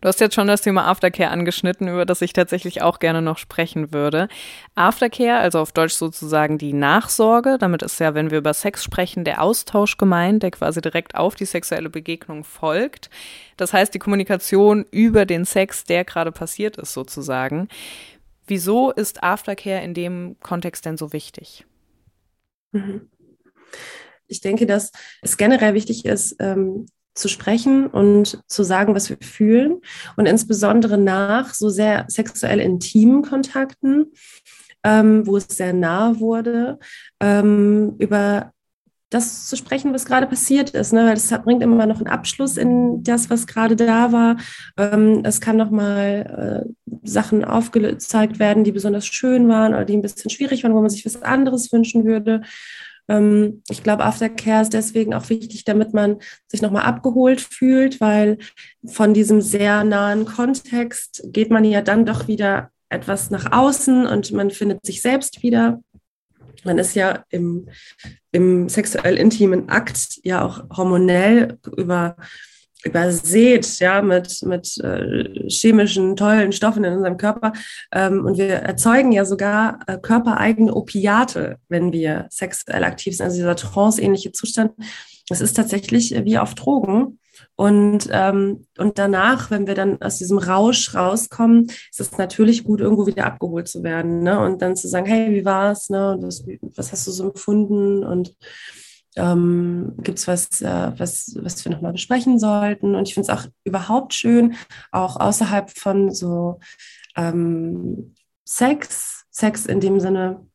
Du 0.00 0.08
hast 0.08 0.20
jetzt 0.20 0.34
schon 0.34 0.46
das 0.46 0.62
Thema 0.62 0.86
Aftercare 0.86 1.30
angeschnitten, 1.30 1.88
über 1.88 2.06
das 2.06 2.22
ich 2.22 2.32
tatsächlich 2.32 2.82
auch 2.82 2.98
gerne 2.98 3.22
noch 3.22 3.38
sprechen 3.38 3.92
würde. 3.92 4.28
Aftercare, 4.74 5.38
also 5.38 5.60
auf 5.60 5.72
Deutsch 5.72 5.94
sozusagen 5.94 6.58
die 6.58 6.72
Nachsorge, 6.72 7.58
damit 7.58 7.82
ist 7.82 8.00
ja, 8.00 8.14
wenn 8.14 8.30
wir 8.30 8.38
über 8.38 8.54
Sex 8.54 8.84
sprechen, 8.84 9.24
der 9.24 9.42
Austausch 9.42 9.96
gemeint, 9.96 10.42
der 10.42 10.50
quasi 10.50 10.80
direkt 10.80 11.14
auf 11.14 11.34
die 11.34 11.44
sexuelle 11.44 11.90
Begegnung 11.90 12.44
folgt. 12.44 13.10
Das 13.56 13.72
heißt, 13.72 13.94
die 13.94 13.98
Kommunikation 13.98 14.84
über 14.90 15.26
den 15.26 15.44
Sex, 15.44 15.84
der 15.84 16.04
gerade 16.04 16.32
passiert 16.32 16.76
ist, 16.76 16.92
sozusagen. 16.92 17.68
Wieso 18.46 18.90
ist 18.90 19.22
Aftercare 19.22 19.82
in 19.82 19.94
dem 19.94 20.36
Kontext 20.42 20.84
denn 20.84 20.96
so 20.96 21.12
wichtig? 21.12 21.64
Mhm. 22.72 23.08
Ich 24.26 24.40
denke, 24.40 24.66
dass 24.66 24.92
es 25.22 25.36
generell 25.36 25.74
wichtig 25.74 26.04
ist, 26.04 26.36
ähm, 26.40 26.86
zu 27.14 27.28
sprechen 27.28 27.86
und 27.86 28.42
zu 28.46 28.62
sagen, 28.62 28.94
was 28.94 29.08
wir 29.08 29.18
fühlen. 29.20 29.80
Und 30.16 30.26
insbesondere 30.26 30.98
nach 30.98 31.54
so 31.54 31.68
sehr 31.68 32.04
sexuell 32.08 32.60
intimen 32.60 33.22
Kontakten, 33.22 34.12
ähm, 34.82 35.26
wo 35.26 35.36
es 35.36 35.46
sehr 35.48 35.72
nah 35.72 36.18
wurde, 36.18 36.78
ähm, 37.20 37.94
über 37.98 38.52
das 39.14 39.46
zu 39.46 39.56
sprechen, 39.56 39.94
was 39.94 40.06
gerade 40.06 40.26
passiert 40.26 40.70
ist, 40.70 40.92
ne? 40.92 41.06
weil 41.06 41.14
das 41.14 41.28
bringt 41.44 41.62
immer 41.62 41.86
noch 41.86 41.98
einen 41.98 42.08
Abschluss 42.08 42.56
in 42.56 43.04
das, 43.04 43.30
was 43.30 43.46
gerade 43.46 43.76
da 43.76 44.10
war. 44.10 44.36
Ähm, 44.76 45.22
es 45.24 45.40
kann 45.40 45.56
nochmal 45.56 46.64
äh, 46.66 46.88
Sachen 47.04 47.44
aufgezeigt 47.44 48.40
werden, 48.40 48.64
die 48.64 48.72
besonders 48.72 49.06
schön 49.06 49.48
waren 49.48 49.72
oder 49.72 49.84
die 49.84 49.96
ein 49.96 50.02
bisschen 50.02 50.30
schwierig 50.30 50.64
waren, 50.64 50.74
wo 50.74 50.80
man 50.80 50.90
sich 50.90 51.06
was 51.06 51.22
anderes 51.22 51.72
wünschen 51.72 52.04
würde. 52.04 52.42
Ähm, 53.08 53.62
ich 53.68 53.82
glaube, 53.82 54.04
Aftercare 54.04 54.62
ist 54.62 54.72
deswegen 54.72 55.14
auch 55.14 55.28
wichtig, 55.28 55.64
damit 55.64 55.92
man 55.94 56.18
sich 56.46 56.62
nochmal 56.62 56.84
abgeholt 56.84 57.40
fühlt, 57.40 58.00
weil 58.00 58.38
von 58.86 59.14
diesem 59.14 59.40
sehr 59.40 59.84
nahen 59.84 60.24
Kontext 60.24 61.22
geht 61.26 61.50
man 61.50 61.64
ja 61.64 61.82
dann 61.82 62.06
doch 62.06 62.28
wieder 62.28 62.70
etwas 62.88 63.30
nach 63.30 63.52
außen 63.52 64.06
und 64.06 64.32
man 64.32 64.50
findet 64.50 64.84
sich 64.86 65.02
selbst 65.02 65.42
wieder. 65.42 65.82
Man 66.64 66.78
ist 66.78 66.94
ja 66.94 67.24
im, 67.30 67.68
im 68.32 68.68
sexuell 68.68 69.16
intimen 69.16 69.68
Akt 69.68 70.20
ja 70.22 70.44
auch 70.44 70.64
hormonell 70.76 71.58
über 71.76 72.16
übersät, 72.84 73.78
ja, 73.80 74.02
mit, 74.02 74.42
mit 74.42 74.78
äh, 74.78 75.48
chemischen, 75.48 76.16
tollen 76.16 76.52
Stoffen 76.52 76.84
in 76.84 76.94
unserem 76.94 77.16
Körper. 77.16 77.52
Ähm, 77.92 78.24
und 78.24 78.38
wir 78.38 78.48
erzeugen 78.48 79.12
ja 79.12 79.24
sogar 79.24 79.80
äh, 79.86 79.98
körpereigene 79.98 80.74
Opiate, 80.74 81.58
wenn 81.68 81.92
wir 81.92 82.26
sexuell 82.30 82.84
aktiv 82.84 83.16
sind. 83.16 83.26
Also 83.26 83.36
dieser 83.36 83.56
tranceähnliche 83.56 84.32
Zustand. 84.32 84.72
Das 85.28 85.40
ist 85.40 85.54
tatsächlich 85.54 86.14
wie 86.24 86.38
auf 86.38 86.54
Drogen. 86.54 87.18
Und, 87.56 88.08
ähm, 88.10 88.66
und 88.78 88.98
danach, 88.98 89.50
wenn 89.50 89.66
wir 89.66 89.74
dann 89.74 90.02
aus 90.02 90.18
diesem 90.18 90.38
Rausch 90.38 90.94
rauskommen, 90.94 91.68
ist 91.90 92.00
es 92.00 92.18
natürlich 92.18 92.64
gut, 92.64 92.80
irgendwo 92.80 93.06
wieder 93.06 93.26
abgeholt 93.26 93.68
zu 93.68 93.82
werden. 93.82 94.22
Ne? 94.22 94.38
Und 94.40 94.60
dann 94.60 94.76
zu 94.76 94.88
sagen, 94.88 95.06
hey, 95.06 95.32
wie 95.32 95.44
war's? 95.44 95.88
Ne? 95.88 96.16
Was, 96.20 96.44
was 96.76 96.92
hast 96.92 97.06
du 97.06 97.12
so 97.12 97.24
empfunden? 97.24 98.04
Und 98.04 98.34
ähm, 99.16 99.94
gibt 99.98 100.18
es 100.18 100.28
was, 100.28 100.60
äh, 100.60 100.92
was, 100.96 101.36
was 101.40 101.64
wir 101.64 101.72
nochmal 101.72 101.92
besprechen 101.92 102.38
sollten. 102.38 102.94
Und 102.94 103.08
ich 103.08 103.14
finde 103.14 103.32
es 103.32 103.38
auch 103.38 103.46
überhaupt 103.64 104.14
schön, 104.14 104.54
auch 104.92 105.18
außerhalb 105.18 105.70
von 105.70 106.12
so 106.12 106.60
ähm, 107.16 108.14
Sex, 108.44 109.24
Sex 109.30 109.66
in 109.66 109.80
dem 109.80 110.00
Sinne, 110.00 110.46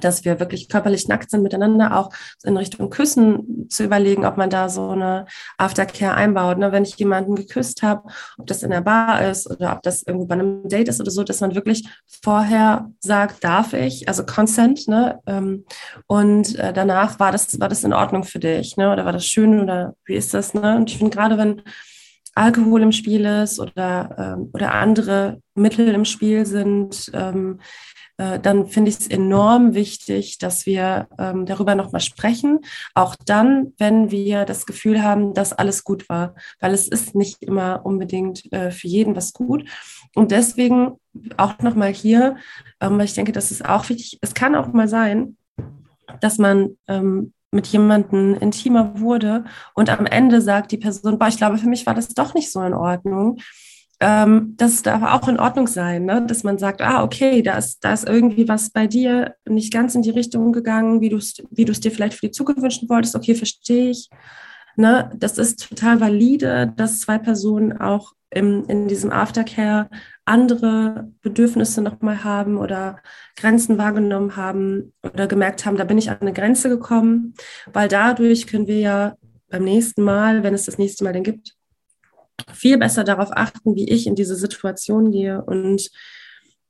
dass 0.00 0.24
wir 0.24 0.38
wirklich 0.38 0.68
körperlich 0.68 1.08
nackt 1.08 1.30
sind 1.30 1.42
miteinander, 1.42 1.96
auch 1.96 2.10
in 2.44 2.56
Richtung 2.56 2.90
Küssen 2.90 3.68
zu 3.68 3.84
überlegen, 3.84 4.24
ob 4.24 4.36
man 4.36 4.50
da 4.50 4.68
so 4.68 4.90
eine 4.90 5.26
Aftercare 5.58 6.14
einbaut. 6.14 6.58
Ne? 6.58 6.72
Wenn 6.72 6.84
ich 6.84 6.96
jemanden 6.96 7.34
geküsst 7.34 7.82
habe, 7.82 8.08
ob 8.38 8.46
das 8.46 8.62
in 8.62 8.70
der 8.70 8.82
Bar 8.82 9.28
ist 9.28 9.50
oder 9.50 9.72
ob 9.72 9.82
das 9.82 10.02
irgendwo 10.02 10.26
bei 10.26 10.34
einem 10.34 10.68
Date 10.68 10.88
ist 10.88 11.00
oder 11.00 11.10
so, 11.10 11.24
dass 11.24 11.40
man 11.40 11.54
wirklich 11.54 11.88
vorher 12.22 12.90
sagt, 13.00 13.42
darf 13.42 13.72
ich, 13.72 14.08
also 14.08 14.24
Consent, 14.24 14.86
ne? 14.88 15.20
Ähm, 15.26 15.64
und 16.06 16.58
äh, 16.58 16.72
danach 16.72 17.18
war 17.18 17.32
das, 17.32 17.58
war 17.58 17.68
das 17.68 17.84
in 17.84 17.92
Ordnung 17.92 18.24
für 18.24 18.38
dich, 18.38 18.76
ne? 18.76 18.92
Oder 18.92 19.04
war 19.04 19.12
das 19.12 19.26
schön 19.26 19.60
oder 19.60 19.94
wie 20.04 20.14
ist 20.14 20.34
das, 20.34 20.54
ne? 20.54 20.76
Und 20.76 20.90
ich 20.90 20.98
finde 20.98 21.16
gerade, 21.16 21.38
wenn 21.38 21.62
Alkohol 22.34 22.82
im 22.82 22.92
Spiel 22.92 23.24
ist 23.24 23.58
oder, 23.58 24.36
ähm, 24.38 24.50
oder 24.52 24.74
andere 24.74 25.40
Mittel 25.54 25.88
im 25.88 26.04
Spiel 26.04 26.46
sind, 26.46 27.10
ähm, 27.12 27.58
äh, 27.58 27.64
dann 28.42 28.66
finde 28.66 28.90
ich 28.90 28.98
es 28.98 29.06
enorm 29.06 29.74
wichtig, 29.74 30.38
dass 30.38 30.66
wir 30.66 31.08
ähm, 31.18 31.46
darüber 31.46 31.74
nochmal 31.74 32.00
sprechen. 32.00 32.60
Auch 32.94 33.16
dann, 33.24 33.72
wenn 33.78 34.10
wir 34.10 34.44
das 34.44 34.66
Gefühl 34.66 35.02
haben, 35.02 35.32
dass 35.32 35.52
alles 35.52 35.84
gut 35.84 36.08
war, 36.08 36.34
weil 36.60 36.74
es 36.74 36.86
ist 36.86 37.14
nicht 37.14 37.42
immer 37.42 37.80
unbedingt 37.84 38.52
äh, 38.52 38.70
für 38.70 38.88
jeden 38.88 39.16
was 39.16 39.32
gut. 39.32 39.64
Und 40.14 40.32
deswegen 40.32 40.98
auch 41.36 41.58
nochmal 41.60 41.92
hier, 41.92 42.36
ähm, 42.80 42.98
weil 42.98 43.06
ich 43.06 43.14
denke, 43.14 43.32
das 43.32 43.50
ist 43.50 43.64
auch 43.64 43.88
wichtig. 43.88 44.18
Es 44.20 44.34
kann 44.34 44.54
auch 44.54 44.68
mal 44.72 44.88
sein, 44.88 45.36
dass 46.20 46.38
man 46.38 46.76
ähm, 46.88 47.32
mit 47.52 47.66
jemandem 47.68 48.34
intimer 48.34 49.00
wurde 49.00 49.44
und 49.74 49.90
am 49.90 50.06
Ende 50.06 50.40
sagt 50.40 50.72
die 50.72 50.76
Person, 50.76 51.18
boah, 51.18 51.28
ich 51.28 51.36
glaube, 51.36 51.58
für 51.58 51.68
mich 51.68 51.86
war 51.86 51.94
das 51.94 52.08
doch 52.08 52.34
nicht 52.34 52.52
so 52.52 52.60
in 52.62 52.74
Ordnung 52.74 53.38
ähm, 54.00 54.54
das 54.56 54.82
darf 54.82 55.02
auch 55.02 55.28
in 55.28 55.38
Ordnung 55.38 55.66
sein, 55.66 56.06
ne? 56.06 56.24
dass 56.26 56.42
man 56.42 56.58
sagt, 56.58 56.80
ah, 56.80 57.04
okay, 57.04 57.42
da 57.42 57.58
ist, 57.58 57.84
da 57.84 57.92
ist 57.92 58.08
irgendwie 58.08 58.48
was 58.48 58.70
bei 58.70 58.86
dir 58.86 59.34
nicht 59.46 59.72
ganz 59.72 59.94
in 59.94 60.02
die 60.02 60.10
Richtung 60.10 60.52
gegangen, 60.52 61.02
wie 61.02 61.10
du 61.10 61.18
es 61.18 61.34
wie 61.50 61.66
dir 61.66 61.90
vielleicht 61.90 62.14
für 62.14 62.26
die 62.26 62.32
Zukunft 62.32 62.62
wünschen 62.62 62.88
wolltest. 62.88 63.14
Okay, 63.14 63.34
verstehe 63.34 63.90
ich. 63.90 64.08
Ne? 64.76 65.10
Das 65.16 65.36
ist 65.36 65.68
total 65.68 66.00
valide, 66.00 66.72
dass 66.76 67.00
zwei 67.00 67.18
Personen 67.18 67.78
auch 67.78 68.14
im, 68.30 68.64
in 68.68 68.88
diesem 68.88 69.12
Aftercare 69.12 69.90
andere 70.24 71.10
Bedürfnisse 71.20 71.82
nochmal 71.82 72.24
haben 72.24 72.56
oder 72.56 73.00
Grenzen 73.36 73.76
wahrgenommen 73.76 74.36
haben 74.36 74.92
oder 75.02 75.26
gemerkt 75.26 75.66
haben, 75.66 75.76
da 75.76 75.84
bin 75.84 75.98
ich 75.98 76.10
an 76.10 76.20
eine 76.20 76.32
Grenze 76.32 76.68
gekommen, 76.68 77.34
weil 77.72 77.88
dadurch 77.88 78.46
können 78.46 78.68
wir 78.68 78.78
ja 78.78 79.14
beim 79.48 79.64
nächsten 79.64 80.02
Mal, 80.02 80.44
wenn 80.44 80.54
es 80.54 80.66
das 80.66 80.78
nächste 80.78 81.02
Mal 81.04 81.12
denn 81.12 81.24
gibt, 81.24 81.56
viel 82.52 82.78
besser 82.78 83.04
darauf 83.04 83.30
achten, 83.32 83.74
wie 83.74 83.88
ich 83.88 84.06
in 84.06 84.14
diese 84.14 84.36
Situation 84.36 85.10
gehe 85.10 85.42
und 85.42 85.90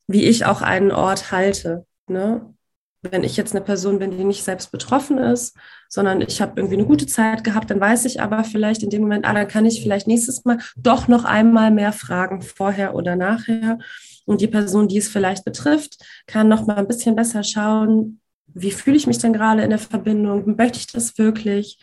wie 0.06 0.24
ich 0.24 0.44
auch 0.44 0.62
einen 0.62 0.90
Ort 0.90 1.30
halte. 1.30 1.87
Ne? 2.06 2.54
Wenn 3.02 3.24
ich 3.24 3.37
jetzt 3.37 3.54
eine 3.54 3.64
Person 3.64 3.98
bin, 3.98 4.11
die 4.11 4.24
nicht 4.24 4.44
selbst 4.44 4.72
betroffen 4.72 5.18
ist, 5.18 5.56
sondern 5.88 6.20
ich 6.20 6.40
habe 6.42 6.52
irgendwie 6.56 6.76
eine 6.76 6.87
gute 6.87 7.06
Zeit 7.06 7.44
gehabt, 7.44 7.70
dann 7.70 7.80
weiß 7.80 8.04
ich 8.04 8.20
aber 8.20 8.44
vielleicht 8.44 8.83
in 8.83 8.90
dem 8.90 9.02
Moment, 9.02 9.26
ah, 9.26 9.33
dann 9.33 9.48
kann 9.48 9.64
ich 9.64 9.83
vielleicht 9.83 10.06
nächstes 10.06 10.44
Mal 10.44 10.59
doch 10.76 11.09
noch 11.09 11.24
einmal 11.24 11.70
mehr 11.70 11.92
fragen, 11.92 12.42
vorher 12.42 12.94
oder 12.94 13.16
nachher. 13.16 13.78
Und 14.26 14.40
die 14.40 14.48
Person, 14.48 14.88
die 14.88 14.98
es 14.98 15.09
vielleicht 15.09 15.44
betrifft, 15.44 15.96
kann 16.26 16.48
noch 16.48 16.66
mal 16.66 16.76
ein 16.76 16.87
bisschen 16.87 17.16
besser 17.16 17.42
schauen, 17.42 18.19
wie 18.54 18.70
fühle 18.70 18.96
ich 18.96 19.06
mich 19.06 19.18
denn 19.18 19.32
gerade 19.32 19.62
in 19.62 19.70
der 19.70 19.78
Verbindung? 19.78 20.56
Möchte 20.56 20.78
ich 20.78 20.86
das 20.86 21.18
wirklich? 21.18 21.78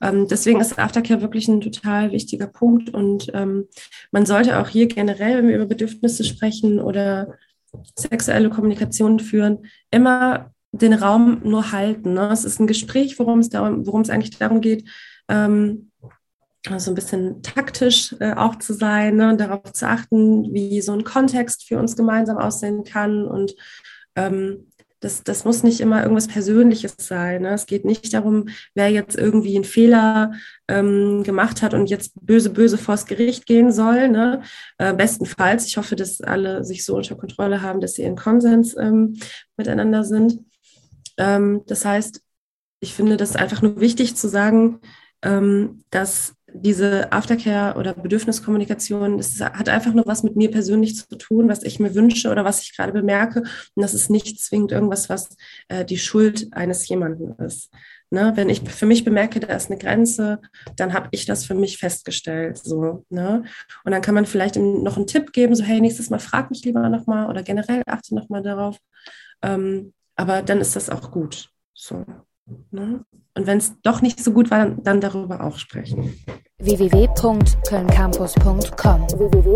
Ähm, 0.00 0.26
deswegen 0.28 0.60
ist 0.60 0.78
Aftercare 0.78 1.20
wirklich 1.20 1.48
ein 1.48 1.60
total 1.60 2.12
wichtiger 2.12 2.46
Punkt 2.46 2.90
und 2.90 3.30
ähm, 3.34 3.68
man 4.10 4.26
sollte 4.26 4.58
auch 4.58 4.68
hier 4.68 4.86
generell, 4.86 5.38
wenn 5.38 5.48
wir 5.48 5.56
über 5.56 5.66
Bedürfnisse 5.66 6.24
sprechen 6.24 6.80
oder 6.80 7.34
sexuelle 7.96 8.50
Kommunikation 8.50 9.20
führen, 9.20 9.66
immer 9.90 10.52
den 10.72 10.94
Raum 10.94 11.40
nur 11.44 11.72
halten. 11.72 12.14
Ne? 12.14 12.30
Es 12.32 12.44
ist 12.44 12.60
ein 12.60 12.66
Gespräch, 12.66 13.18
worum 13.18 13.40
es, 13.40 13.50
darum, 13.50 13.84
eigentlich 14.08 14.38
darum 14.38 14.60
geht, 14.60 14.88
ähm, 15.28 15.90
so 16.76 16.90
ein 16.90 16.94
bisschen 16.94 17.42
taktisch 17.42 18.14
äh, 18.20 18.34
auch 18.34 18.56
zu 18.56 18.72
sein, 18.72 19.16
ne? 19.16 19.36
darauf 19.36 19.72
zu 19.72 19.86
achten, 19.86 20.54
wie 20.54 20.80
so 20.80 20.92
ein 20.92 21.04
Kontext 21.04 21.66
für 21.66 21.78
uns 21.78 21.96
gemeinsam 21.96 22.38
aussehen 22.38 22.84
kann 22.84 23.24
und 23.24 23.54
ähm, 24.14 24.70
das, 25.02 25.24
das 25.24 25.44
muss 25.44 25.64
nicht 25.64 25.80
immer 25.80 26.00
irgendwas 26.02 26.28
Persönliches 26.28 26.94
sein. 26.96 27.42
Ne? 27.42 27.50
Es 27.54 27.66
geht 27.66 27.84
nicht 27.84 28.14
darum, 28.14 28.48
wer 28.74 28.88
jetzt 28.88 29.18
irgendwie 29.18 29.56
einen 29.56 29.64
Fehler 29.64 30.32
ähm, 30.68 31.24
gemacht 31.24 31.60
hat 31.60 31.74
und 31.74 31.90
jetzt 31.90 32.12
böse, 32.20 32.50
böse 32.50 32.78
vors 32.78 33.06
Gericht 33.06 33.46
gehen 33.46 33.72
soll. 33.72 34.08
Ne? 34.08 34.42
Äh, 34.78 34.94
bestenfalls. 34.94 35.66
Ich 35.66 35.76
hoffe, 35.76 35.96
dass 35.96 36.20
alle 36.20 36.64
sich 36.64 36.84
so 36.84 36.94
unter 36.94 37.16
Kontrolle 37.16 37.62
haben, 37.62 37.80
dass 37.80 37.94
sie 37.94 38.04
in 38.04 38.14
Konsens 38.14 38.76
ähm, 38.76 39.18
miteinander 39.56 40.04
sind. 40.04 40.38
Ähm, 41.18 41.62
das 41.66 41.84
heißt, 41.84 42.22
ich 42.78 42.94
finde 42.94 43.16
das 43.16 43.34
einfach 43.34 43.60
nur 43.60 43.80
wichtig 43.80 44.14
zu 44.14 44.28
sagen, 44.28 44.78
ähm, 45.22 45.82
dass 45.90 46.34
diese 46.54 47.12
Aftercare 47.12 47.78
oder 47.78 47.94
Bedürfniskommunikation, 47.94 49.18
das 49.18 49.40
hat 49.40 49.68
einfach 49.68 49.92
nur 49.92 50.06
was 50.06 50.22
mit 50.22 50.36
mir 50.36 50.50
persönlich 50.50 50.96
zu 50.96 51.16
tun, 51.16 51.48
was 51.48 51.62
ich 51.62 51.80
mir 51.80 51.94
wünsche 51.94 52.30
oder 52.30 52.44
was 52.44 52.62
ich 52.62 52.76
gerade 52.76 52.92
bemerke. 52.92 53.40
Und 53.40 53.82
das 53.82 53.94
ist 53.94 54.10
nicht 54.10 54.40
zwingend 54.40 54.72
irgendwas, 54.72 55.08
was 55.08 55.36
äh, 55.68 55.84
die 55.84 55.98
Schuld 55.98 56.48
eines 56.52 56.86
jemanden 56.88 57.32
ist. 57.42 57.70
Ne? 58.10 58.32
Wenn 58.34 58.50
ich 58.50 58.60
für 58.68 58.86
mich 58.86 59.04
bemerke, 59.04 59.40
da 59.40 59.54
ist 59.54 59.70
eine 59.70 59.78
Grenze, 59.78 60.40
dann 60.76 60.92
habe 60.92 61.08
ich 61.12 61.24
das 61.24 61.46
für 61.46 61.54
mich 61.54 61.78
festgestellt. 61.78 62.58
So, 62.58 63.06
ne? 63.08 63.44
Und 63.84 63.92
dann 63.92 64.02
kann 64.02 64.14
man 64.14 64.26
vielleicht 64.26 64.56
noch 64.56 64.96
einen 64.96 65.06
Tipp 65.06 65.32
geben, 65.32 65.54
so 65.54 65.64
hey, 65.64 65.80
nächstes 65.80 66.10
Mal 66.10 66.18
frag 66.18 66.50
mich 66.50 66.62
lieber 66.64 66.86
nochmal 66.90 67.30
oder 67.30 67.42
generell 67.42 67.82
achte 67.86 68.14
nochmal 68.14 68.42
darauf. 68.42 68.76
Ähm, 69.40 69.94
aber 70.14 70.42
dann 70.42 70.60
ist 70.60 70.76
das 70.76 70.90
auch 70.90 71.10
gut. 71.10 71.48
So. 71.72 72.04
Ne? 72.70 73.04
Und 73.34 73.46
wenn 73.46 73.56
es 73.58 73.80
doch 73.82 74.00
nicht 74.02 74.22
so 74.22 74.32
gut 74.32 74.50
war, 74.50 74.70
dann, 74.70 75.00
darüber 75.00 75.44
auch 75.44 75.58
sprechen. 75.58 76.12
www.kölncampus.com 76.58 79.06
www 79.18 79.52